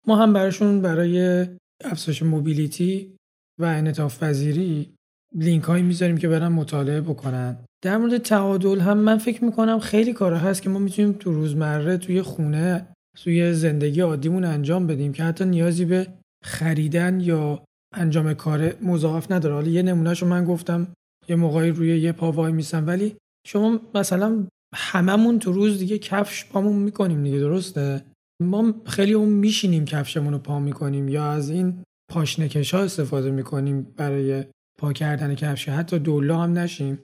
ما 0.07 0.17
هم 0.17 0.33
براشون 0.33 0.83
برای 0.83 1.47
افزایش 1.85 2.23
موبیلیتی 2.23 3.17
و 3.59 3.65
انعطاف 3.65 4.23
پذیری 4.23 4.95
لینک 5.35 5.65
هایی 5.65 5.83
می‌ذاریم 5.83 6.19
که 6.19 6.29
برن 6.29 6.49
مطالعه 6.49 7.01
بکنن. 7.01 7.59
در 7.83 7.97
مورد 7.97 8.19
تعادل 8.19 8.81
هم 8.81 8.99
من 8.99 9.19
فکر 9.19 9.45
می‌کنم 9.45 9.79
خیلی 9.79 10.13
کارا 10.13 10.39
هست 10.39 10.63
که 10.63 10.71
ما 10.71 10.79
می‌تونیم 10.79 11.13
تو 11.13 11.33
روزمره 11.33 11.97
توی 11.97 12.23
خونه 12.23 12.87
توی 13.17 13.55
زندگی 13.55 14.01
عادیمون 14.01 14.45
انجام 14.45 14.87
بدیم 14.87 15.13
که 15.13 15.25
حتی 15.25 15.45
نیازی 15.45 15.85
به 15.85 16.07
خریدن 16.45 17.21
یا 17.21 17.65
انجام 17.95 18.35
کار 18.35 18.75
مضاعف 18.83 19.33
نداره. 19.33 19.55
حالا 19.55 19.69
یه 19.69 19.83
نمونهشو 19.83 20.27
من 20.27 20.45
گفتم 20.45 20.89
یه 21.29 21.37
موقعی 21.37 21.71
روی 21.71 21.99
یه 21.99 22.13
پا 22.13 22.33
وای 22.33 22.53
میسم 22.53 22.87
ولی 22.87 23.17
شما 23.47 23.81
مثلا 23.95 24.47
هممون 24.75 25.39
تو 25.39 25.53
روز 25.53 25.79
دیگه 25.79 25.99
کفش 25.99 26.45
پامون 26.45 26.77
می‌کنیم 26.77 27.25
دیگه 27.25 27.39
درسته؟ 27.39 28.05
ما 28.43 28.75
خیلی 28.87 29.13
اون 29.13 29.29
میشینیم 29.29 29.85
کفشمون 29.85 30.33
رو 30.33 30.39
پا 30.39 30.61
می‌کنیم 30.61 31.09
یا 31.09 31.33
از 31.33 31.51
این 31.51 31.83
پاشنکش 32.11 32.75
ها 32.75 32.81
استفاده 32.81 33.31
می‌کنیم 33.31 33.87
برای 33.97 34.45
پا 34.79 34.93
کردن 34.93 35.35
کفش 35.35 35.69
حتی 35.69 35.99
دولا 35.99 36.39
هم 36.39 36.59
نشیم. 36.59 36.99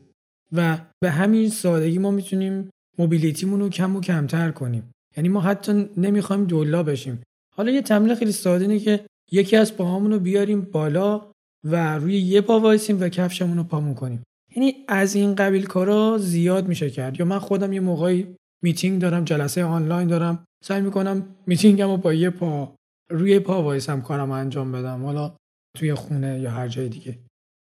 و 0.53 0.79
به 1.03 1.11
همین 1.11 1.49
سادگی 1.51 1.99
ما 1.99 2.11
می‌تونیم 2.11 2.71
mobility 2.99 3.44
مون 3.44 3.61
رو 3.61 3.69
کم 3.69 3.97
و 3.97 4.01
کمتر 4.01 4.51
کنیم. 4.51 4.93
یعنی 5.17 5.29
ما 5.29 5.41
حتی 5.41 5.89
نمی‌خوایم 5.97 6.45
دولا 6.45 6.83
بشیم. 6.83 7.23
حالا 7.57 7.71
یه 7.71 7.83
تمرین 7.83 8.15
خیلی 8.15 8.33
ساده 8.33 8.65
اینه 8.65 8.79
که 8.79 9.07
یکی 9.33 9.57
از 9.57 9.77
پاهامون 9.77 10.13
رو 10.13 10.19
بیاریم 10.19 10.61
بالا 10.61 11.31
و 11.65 11.99
روی 11.99 12.19
یه 12.19 12.41
پا 12.41 12.61
وایسیم 12.61 13.01
و 13.01 13.09
کفشمون 13.09 13.57
رو 13.57 13.65
پامون 13.65 13.95
کنیم. 13.95 14.23
یعنی 14.57 14.75
از 14.89 15.15
این 15.15 15.35
قبیل 15.35 15.67
کارا 15.67 16.19
زیاد 16.19 16.69
میشه 16.69 16.91
کرد. 16.91 17.21
یا 17.21 17.27
من 17.27 17.39
خودم 17.39 17.73
یه 17.73 17.81
موقعی 17.81 18.35
میتینگ 18.63 19.01
دارم 19.01 19.25
جلسه 19.25 19.65
آنلاین 19.65 20.09
دارم 20.09 20.45
سعی 20.65 20.81
می‌کنم 20.81 21.37
میتینگم 21.47 21.91
رو 21.91 21.97
با 21.97 22.15
یه 22.15 22.31
پا 22.31 22.75
روی 23.11 23.39
پا 23.39 23.63
وایسم 23.63 24.01
کارم 24.01 24.31
انجام 24.31 24.73
بدم. 24.73 25.05
حالا 25.05 25.37
توی 25.77 25.95
خونه 25.95 26.41
یا 26.41 26.51
هر 26.51 26.69
جای 26.69 26.89
دیگه. 26.89 27.19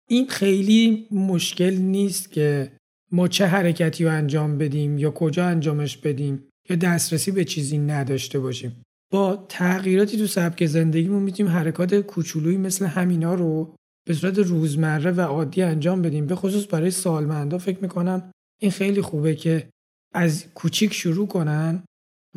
این 0.10 0.28
خیلی 0.28 1.08
مشکل 1.12 1.74
نیست 1.74 2.32
که 2.32 2.72
ما 3.12 3.28
چه 3.28 3.46
حرکتی 3.46 4.06
رو 4.06 4.12
انجام 4.12 4.58
بدیم 4.58 4.98
یا 4.98 5.12
کجا 5.12 5.46
انجامش 5.46 5.98
بدیم 5.98 6.44
یا 6.70 6.76
دسترسی 6.76 7.32
به 7.32 7.46
چیزی 7.46 7.78
نداشته 7.78 8.40
باشیم. 8.40 8.84
با 9.12 9.46
تغییراتی 9.50 10.18
تو 10.18 10.28
سبک 10.28 10.66
زندگیمون 10.66 11.24
می‌تونیم 11.24 11.52
حرکات 11.52 11.96
کوچولویی 11.96 12.58
مثل 12.58 12.86
همینا 12.86 13.34
رو 13.34 13.76
به 14.08 14.14
صورت 14.14 14.40
روزمره 14.40 15.12
و 15.12 15.22
عادی 15.22 15.62
انجام 15.62 16.02
بدیم. 16.02 16.26
به 16.26 16.36
خصوص 16.36 16.74
برای 16.74 16.92
سالمندا 16.92 17.58
فکر 17.58 17.80
می‌کنم 17.82 18.32
این 18.62 18.72
خیلی 18.72 19.02
خوبه 19.02 19.36
که 19.36 19.70
از 20.14 20.46
کوچیک 20.54 20.94
شروع 20.94 21.28
کنن 21.28 21.84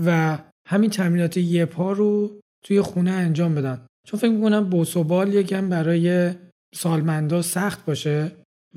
و 0.05 0.39
همین 0.69 0.91
تمرینات 0.91 1.37
یه 1.37 1.65
پا 1.65 1.93
رو 1.93 2.41
توی 2.65 2.81
خونه 2.81 3.11
انجام 3.11 3.55
بدن. 3.55 3.87
چون 4.07 4.21
فکر 4.21 4.31
می‌کنم 4.31 4.71
بوسوبال 4.71 5.35
یکم 5.35 5.69
برای 5.69 6.31
سالمندا 6.75 7.43
سخت 7.43 7.85
باشه 7.85 8.33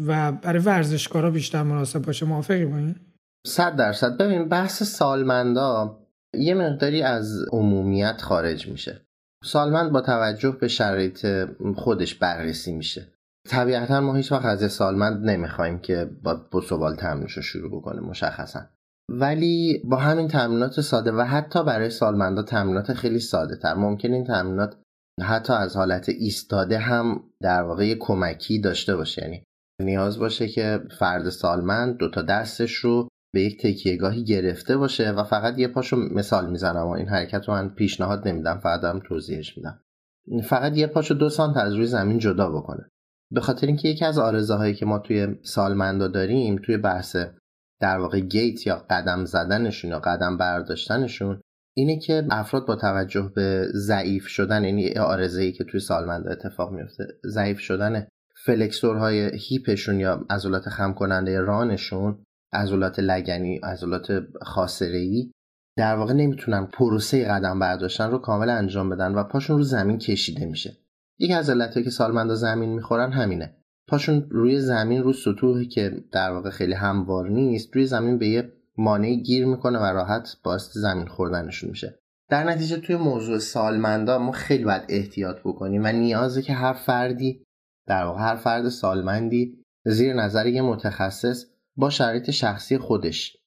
و 0.07 0.31
برای 0.31 0.61
ورزشکارا 0.61 1.31
بیشتر 1.31 1.63
مناسب 1.63 2.01
باشه؟ 2.01 2.25
موافقی 2.25 2.65
با 2.65 2.77
این؟ 2.77 2.95
صد 3.47 3.75
درصد. 3.75 4.17
ببین 4.17 4.49
بحث 4.49 4.83
سالمندا 4.83 5.99
یه 6.33 6.53
مقداری 6.53 7.01
از 7.01 7.45
عمومیت 7.51 8.21
خارج 8.21 8.67
میشه. 8.67 9.01
سالمند 9.43 9.91
با 9.91 10.01
توجه 10.01 10.51
به 10.51 10.67
شرایط 10.67 11.27
خودش 11.75 12.15
بررسی 12.15 12.73
میشه. 12.73 13.07
طبیعتا 13.49 14.01
ما 14.01 14.15
هیچ 14.15 14.31
وقت 14.31 14.45
از 14.45 14.71
سالمند 14.71 15.29
نمی‌خوایم 15.29 15.79
که 15.79 16.09
با 16.23 16.35
بوسوبال 16.51 16.95
تمرینش 16.95 17.31
رو 17.31 17.41
شروع 17.41 17.71
بکنه 17.71 18.01
مشخصا. 18.01 18.61
ولی 19.09 19.81
با 19.85 19.97
همین 19.97 20.27
تمرینات 20.27 20.81
ساده 20.81 21.11
و 21.11 21.21
حتی 21.21 21.63
برای 21.63 21.89
سالمندا 21.89 22.43
تمرینات 22.43 22.93
خیلی 22.93 23.19
ساده 23.19 23.55
تر 23.55 23.73
ممکن 23.73 24.13
این 24.13 24.23
تمرینات 24.23 24.75
حتی 25.21 25.53
از 25.53 25.75
حالت 25.75 26.09
ایستاده 26.09 26.77
هم 26.77 27.23
در 27.41 27.63
واقع 27.63 27.95
کمکی 27.99 28.59
داشته 28.59 28.95
باشه. 28.95 29.21
یعنی 29.21 29.43
نیاز 29.81 30.19
باشه 30.19 30.47
که 30.47 30.79
فرد 30.99 31.29
سالمند 31.29 31.97
دوتا 31.97 32.21
دستش 32.21 32.73
رو 32.73 33.07
به 33.33 33.41
یک 33.41 33.61
تکیهگاهی 33.61 34.23
گرفته 34.23 34.77
باشه 34.77 35.11
و 35.11 35.23
فقط 35.23 35.59
یه 35.59 35.67
پاشو 35.67 35.95
مثال 35.95 36.49
می‌زنم 36.49 36.87
و 36.87 36.91
این 36.91 37.07
حرکت 37.07 37.47
رو 37.47 37.53
من 37.53 37.69
پیشنهاد 37.69 38.27
نمیدم 38.27 38.59
فقط 38.59 38.81
دارم 38.81 38.99
توضیحش 38.99 39.57
میدم. 39.57 39.79
فقط 40.43 40.77
یه 40.77 40.87
پاشو 40.87 41.13
دو 41.13 41.29
سانت 41.29 41.57
از 41.57 41.73
روی 41.73 41.85
زمین 41.85 42.19
جدا 42.19 42.49
بکنه. 42.49 42.89
به 43.31 43.41
خاطر 43.41 43.67
اینکه 43.67 43.87
یکی 43.87 44.05
از 44.05 44.17
آرزه 44.17 44.73
که 44.73 44.85
ما 44.85 44.99
توی 44.99 45.35
سالمندا 45.43 46.07
داریم 46.07 46.55
توی 46.65 46.77
بحث 46.77 47.15
در 47.81 47.97
واقع 47.97 48.19
گیت 48.19 48.67
یا 48.67 48.85
قدم 48.89 49.25
زدنشون 49.25 49.91
یا 49.91 49.99
قدم 49.99 50.37
برداشتنشون 50.37 51.41
اینه 51.75 51.99
که 51.99 52.23
افراد 52.31 52.65
با 52.65 52.75
توجه 52.75 53.31
به 53.35 53.67
ضعیف 53.73 54.27
شدن 54.27 54.63
یعنی 54.63 54.93
آرزه 54.93 55.51
که 55.51 55.63
توی 55.63 55.79
سالمندا 55.79 56.31
اتفاق 56.31 56.71
میفته 56.71 57.07
ضعیف 57.25 57.59
شدن 57.59 58.07
فلکسورهای 58.45 59.31
هیپشون 59.37 59.99
یا 59.99 60.25
عضلات 60.29 60.69
خم 60.69 60.93
کننده 60.93 61.39
رانشون 61.39 62.23
عضلات 62.53 62.99
لگنی 62.99 63.57
عضلات 63.57 64.23
خاصره‌ای 64.41 65.31
در 65.77 65.95
واقع 65.95 66.13
نمی‌تونن 66.13 66.65
پروسه 66.65 67.25
قدم 67.25 67.59
برداشتن 67.59 68.11
رو 68.11 68.17
کامل 68.17 68.49
انجام 68.49 68.89
بدن 68.89 69.15
و 69.15 69.23
پاشون 69.23 69.57
رو 69.57 69.63
زمین 69.63 69.97
کشیده 69.97 70.45
میشه. 70.45 70.77
یکی 71.19 71.33
از 71.33 71.49
علتهایی 71.49 71.83
که 71.83 71.89
سالمندا 71.89 72.35
زمین 72.35 72.69
می‌خورن 72.69 73.11
همینه. 73.11 73.57
پاشون 73.87 74.27
روی 74.29 74.59
زمین 74.59 75.03
رو 75.03 75.13
سطوحی 75.13 75.67
که 75.67 76.03
در 76.11 76.31
واقع 76.31 76.49
خیلی 76.49 76.73
هموار 76.73 77.29
نیست 77.29 77.75
روی 77.75 77.85
زمین 77.85 78.17
به 78.17 78.27
یه 78.27 78.53
مانعی 78.77 79.23
گیر 79.23 79.45
می‌کنه 79.45 79.79
و 79.79 79.83
راحت 79.83 80.37
باعث 80.43 80.77
زمین 80.77 81.07
خوردنشون 81.07 81.69
میشه. 81.69 81.99
در 82.29 82.43
نتیجه 82.43 82.77
توی 82.77 82.95
موضوع 82.95 83.37
سالمندا 83.37 84.19
ما 84.19 84.31
خیلی 84.31 84.63
باید 84.63 84.85
احتیاط 84.89 85.39
بکنیم 85.45 85.83
و 85.83 85.87
نیازه 85.87 86.41
که 86.41 86.53
هر 86.53 86.73
فردی 86.73 87.43
در 87.87 88.05
واقع 88.05 88.21
هر 88.21 88.35
فرد 88.35 88.69
سالمندی 88.69 89.63
زیر 89.85 90.13
نظر 90.13 90.47
یه 90.47 90.61
متخصص 90.61 91.45
با 91.77 91.89
شرایط 91.89 92.31
شخصی 92.31 92.77
خودش 92.77 93.37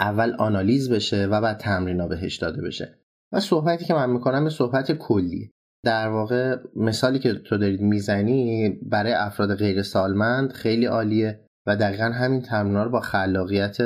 اول 0.00 0.36
آنالیز 0.38 0.90
بشه 0.90 1.26
و 1.26 1.40
بعد 1.40 1.56
تمرینا 1.56 2.08
بهش 2.08 2.36
داده 2.36 2.62
بشه. 2.62 2.98
و 3.32 3.40
صحبتی 3.40 3.84
که 3.84 3.94
من 3.94 4.10
می‌کنم 4.10 4.44
به 4.44 4.50
صحبت 4.50 4.92
کلی 4.92 5.50
در 5.84 6.08
واقع 6.08 6.56
مثالی 6.76 7.18
که 7.18 7.34
تو 7.34 7.58
دارید 7.58 7.80
می‌زنی 7.80 8.68
برای 8.68 9.12
افراد 9.12 9.54
غیر 9.54 9.82
سالمند 9.82 10.52
خیلی 10.52 10.86
عالیه 10.86 11.40
و 11.66 11.76
دقیقا 11.76 12.04
همین 12.04 12.42
تمرینا 12.42 12.84
رو 12.84 12.90
با 12.90 13.00
خلاقیت 13.00 13.76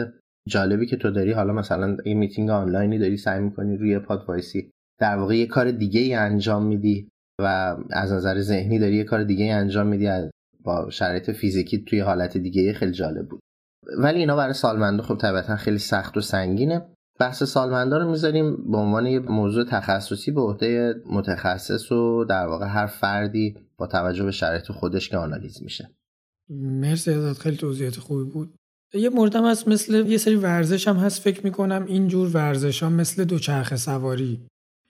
جالبی 0.49 0.87
که 0.87 0.97
تو 0.97 1.11
داری 1.11 1.33
حالا 1.33 1.53
مثلا 1.53 1.97
یه 2.05 2.15
میتینگ 2.15 2.51
آنلاینی 2.51 2.99
داری 2.99 3.17
سعی 3.17 3.41
می‌کنی 3.41 3.77
روی 3.77 3.99
پات 3.99 4.25
وایسی 4.29 4.71
در 5.01 5.17
واقع 5.17 5.37
یه 5.37 5.47
کار 5.47 5.71
دیگه 5.71 6.01
ای 6.01 6.15
انجام 6.15 6.67
میدی 6.67 7.09
و 7.41 7.77
از 7.91 8.13
نظر 8.13 8.41
ذهنی 8.41 8.79
داری 8.79 8.97
یه 8.97 9.05
کار 9.05 9.25
دیگه 9.25 9.45
ای 9.45 9.51
انجام 9.51 9.87
میدی 9.87 10.09
با 10.65 10.91
شرایط 10.91 11.31
فیزیکی 11.31 11.85
توی 11.85 12.01
حالت 12.01 12.37
دیگه 12.37 12.73
خیلی 12.73 12.93
جالب 12.93 13.29
بود. 13.29 13.41
ولی 13.99 14.19
اینا 14.19 14.37
برای 14.37 14.53
سالمندا 14.53 15.03
خب 15.03 15.17
طبیعتا 15.17 15.57
خیلی 15.57 15.79
سخت 15.79 16.17
و 16.17 16.21
سنگینه. 16.21 16.87
بحث 17.21 17.43
سالمندا 17.43 17.99
رو 17.99 18.11
می‌ذاریم 18.11 18.71
به 18.71 18.77
عنوان 18.77 19.07
یه 19.07 19.19
موضوع 19.19 19.65
تخصصی 19.65 20.31
به 20.31 20.41
عهده 20.41 20.95
متخصص 21.07 21.93
و 21.93 22.25
در 22.25 22.47
واقع 22.47 22.67
هر 22.67 22.87
فردی 22.87 23.57
با 23.77 23.87
توجه 23.87 24.25
به 24.25 24.31
شرایط 24.31 24.73
خودش 24.73 25.09
که 25.09 25.17
آنالیز 25.17 25.63
میشه. 25.63 25.91
مرسی 26.51 27.11
ازت 27.11 27.39
خیلی 27.39 27.57
توضیحات 27.57 27.97
خوبی 27.97 28.31
بود. 28.31 28.55
یه 28.95 29.09
موردم 29.09 29.51
هست 29.51 29.69
مثل 29.69 30.07
یه 30.07 30.19
سری 30.19 30.35
ورزش 30.37 30.89
هم 30.89 30.97
هست 30.97 31.23
فکر 31.23 31.45
می‌کنم 31.45 31.85
اینجور 31.89 32.29
ورزش 32.29 32.83
ها 32.83 32.89
مثل 32.89 33.25
دوچرخه 33.25 33.77
سواری 33.77 34.41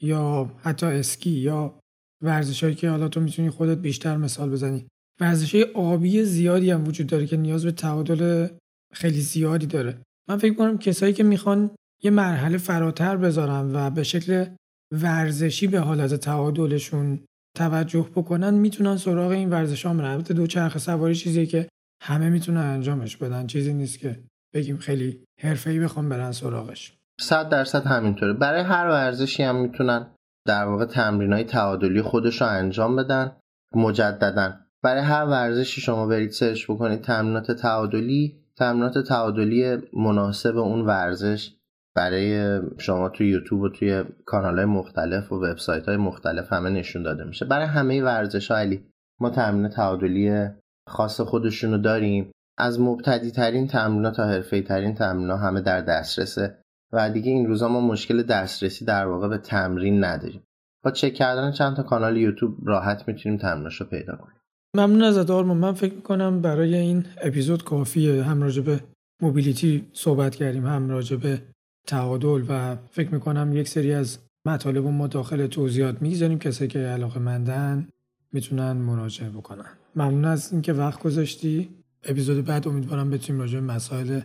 یا 0.00 0.50
حتی 0.62 0.86
اسکی 0.86 1.30
یا 1.30 1.78
ورزش 2.22 2.64
هایی 2.64 2.74
که 2.74 2.90
حالا 2.90 3.08
تو 3.08 3.20
می‌تونی 3.20 3.50
خودت 3.50 3.78
بیشتر 3.78 4.16
مثال 4.16 4.50
بزنی. 4.50 4.86
ورزش 5.20 5.54
آبی 5.74 6.24
زیادی 6.24 6.70
هم 6.70 6.88
وجود 6.88 7.06
داره 7.06 7.26
که 7.26 7.36
نیاز 7.36 7.64
به 7.64 7.72
تعادل 7.72 8.46
خیلی 8.92 9.20
زیادی 9.20 9.66
داره. 9.66 10.02
من 10.28 10.38
فکر 10.38 10.54
کنم 10.54 10.78
کسایی 10.78 11.12
که 11.12 11.22
می‌خوان 11.22 11.70
یه 12.02 12.10
مرحله 12.10 12.58
فراتر 12.58 13.16
بذارن 13.16 13.70
و 13.74 13.90
به 13.90 14.02
شکل 14.02 14.46
ورزشی 14.94 15.66
به 15.66 15.80
حالت 15.80 16.14
تعادلشون 16.14 17.20
توجه 17.56 18.08
بکنن 18.16 18.54
می‌تونن 18.54 18.96
سراغ 18.96 19.30
این 19.30 19.50
ورزش 19.50 19.86
ها 19.86 20.16
دو 20.16 20.46
چرخ 20.46 20.78
سواری 20.78 21.14
چیزی 21.14 21.46
که 21.46 21.68
همه 22.04 22.30
می‌تونن 22.30 22.60
انجامش 22.60 23.16
بدن. 23.16 23.46
چیزی 23.46 23.74
نیست 23.74 23.98
که 23.98 24.20
بگیم 24.54 24.76
خیلی 24.76 25.24
حرفه‌ای 25.40 25.80
بخوام 25.80 26.08
برن 26.08 26.32
سراغش. 26.32 26.98
صد 27.20 27.48
درصد 27.48 27.86
همینطوره. 27.86 28.32
برای 28.32 28.62
هر 28.62 28.88
ورزشی 28.88 29.42
هم 29.42 29.56
می‌تونن 29.56 30.06
در 30.46 30.64
واقع 30.64 30.84
تمرین 30.84 31.32
های 31.32 31.44
تعادلی 31.44 32.02
خودش 32.02 32.40
رو 32.42 32.48
انجام 32.48 32.96
بدن 32.96 33.36
مجددا. 33.74 34.54
برای 34.82 35.02
هر 35.02 35.24
ورزشی 35.24 35.80
شما 35.80 36.06
برید 36.06 36.30
سرچ 36.30 36.64
بکنید 36.70 37.00
تمرینات 37.00 37.52
تعادلی 37.52 38.36
تمرینات 38.56 38.98
تعادلی 38.98 39.76
مناسب 39.92 40.56
اون 40.56 40.80
ورزش 40.80 41.50
برای 41.96 42.60
شما 42.78 43.08
توی 43.08 43.28
یوتیوب 43.28 43.60
و 43.62 43.68
توی 43.68 44.04
کانال 44.26 44.56
های 44.56 44.64
مختلف 44.64 45.32
و 45.32 45.36
وبسایت 45.36 45.86
های 45.88 45.96
مختلف 45.96 46.52
همه 46.52 46.70
نشون 46.70 47.02
داده 47.02 47.24
میشه. 47.24 47.44
برای 47.44 47.66
همه 47.66 48.02
ورزش 48.02 48.50
ها 48.50 48.56
علی 48.56 48.86
ما 49.20 49.30
تمرین 49.30 49.68
تعادلی 49.68 50.48
خاص 50.88 51.20
خودشونو 51.20 51.78
داریم 51.78 52.30
از 52.58 52.80
مبتدی 52.80 53.30
ترین 53.30 53.66
تمرین 53.66 54.10
تا 54.10 54.24
حرفه 54.24 54.62
ترین 54.62 54.94
تمرین 54.94 55.30
همه 55.30 55.60
در 55.60 55.80
دسترسه 55.80 56.58
و 56.92 57.10
دیگه 57.10 57.30
این 57.30 57.46
روزا 57.46 57.68
ما 57.68 57.80
مشکل 57.80 58.22
دسترسی 58.22 58.84
در 58.84 59.06
واقع 59.06 59.28
به 59.28 59.38
تمرین 59.38 60.04
نداریم. 60.04 60.42
با 60.84 60.90
چک 60.90 61.14
کردن 61.14 61.52
چند 61.52 61.76
تا 61.76 61.82
کانال 61.82 62.16
یوتیوب 62.16 62.68
راحت 62.68 63.08
می‌تونیم 63.08 63.38
تمریناش 63.38 63.80
رو 63.80 63.86
پیدا 63.86 64.16
کنیم. 64.16 64.36
ممنون 64.76 65.02
ازت 65.02 65.30
آرمان. 65.30 65.56
من 65.56 65.72
فکر 65.72 65.94
می‌کنم 65.94 66.40
برای 66.40 66.74
این 66.74 67.04
اپیزود 67.22 67.64
کافیه. 67.64 68.22
هم 68.22 68.42
راجع 68.42 68.62
به 68.62 68.80
موبیلیتی 69.22 69.88
صحبت 69.92 70.34
کردیم 70.34 70.66
هم 70.66 70.90
راجع 70.90 71.16
به 71.16 71.42
تعادل 71.86 72.44
و 72.48 72.76
فکر 72.90 73.14
می‌کنم 73.14 73.56
یک 73.56 73.68
سری 73.68 73.92
از 73.92 74.18
مطالب 74.46 74.86
ما 74.86 75.06
داخل 75.06 75.46
توضیحات 75.46 76.02
می‌گذاریم. 76.02 76.38
کسی 76.38 76.68
که 76.68 76.78
علاقه 76.78 77.20
مندن 77.20 77.88
می‌تونن 78.32 78.72
مراجعه 78.72 79.28
بکنن. 79.28 79.78
ممنون 79.96 80.24
از 80.24 80.52
اینکه 80.52 80.72
وقت 80.72 81.02
گذاشتی. 81.02 81.70
اپیزود 82.04 82.44
بعد 82.44 82.68
امیدوارم 82.68 83.10
بتونیم 83.10 83.40
راجع 83.40 83.60
به 83.60 83.66
مسائل 83.66 84.20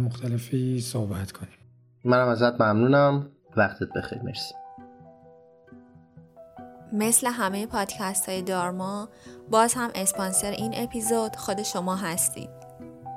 مختلفی 0.00 0.80
صحبت 0.80 1.32
کنیم. 1.32 1.58
منم 2.04 2.28
ازت 2.28 2.60
ممنونم. 2.60 3.28
وقتت 3.56 3.88
بخیر. 3.96 4.22
مرسی. 4.22 4.54
مثل 6.92 7.26
همه 7.26 7.66
پادکست 7.66 8.28
های 8.28 8.42
دارما 8.42 9.08
باز 9.50 9.74
هم 9.74 9.90
اسپانسر 9.94 10.50
این 10.50 10.72
اپیزود 10.76 11.36
خود 11.36 11.62
شما 11.62 11.96
هستید 11.96 12.50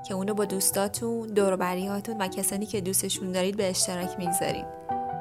که 0.08 0.14
اونو 0.14 0.34
با 0.34 0.46
دوستاتون، 0.46 1.28
دوروبریاتون 1.28 2.22
و 2.22 2.28
کسانی 2.28 2.66
که 2.66 2.82
دوستشون 2.82 3.32
دارید 3.32 3.58
به 3.58 3.70
اشتراک 3.70 4.20
می‌گذارید 4.20 4.66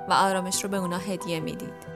و 0.08 0.12
آرامش 0.12 0.64
رو 0.64 0.70
به 0.70 0.76
اونا 0.76 0.98
هدیه 0.98 1.40
می‌دید. 1.40 1.93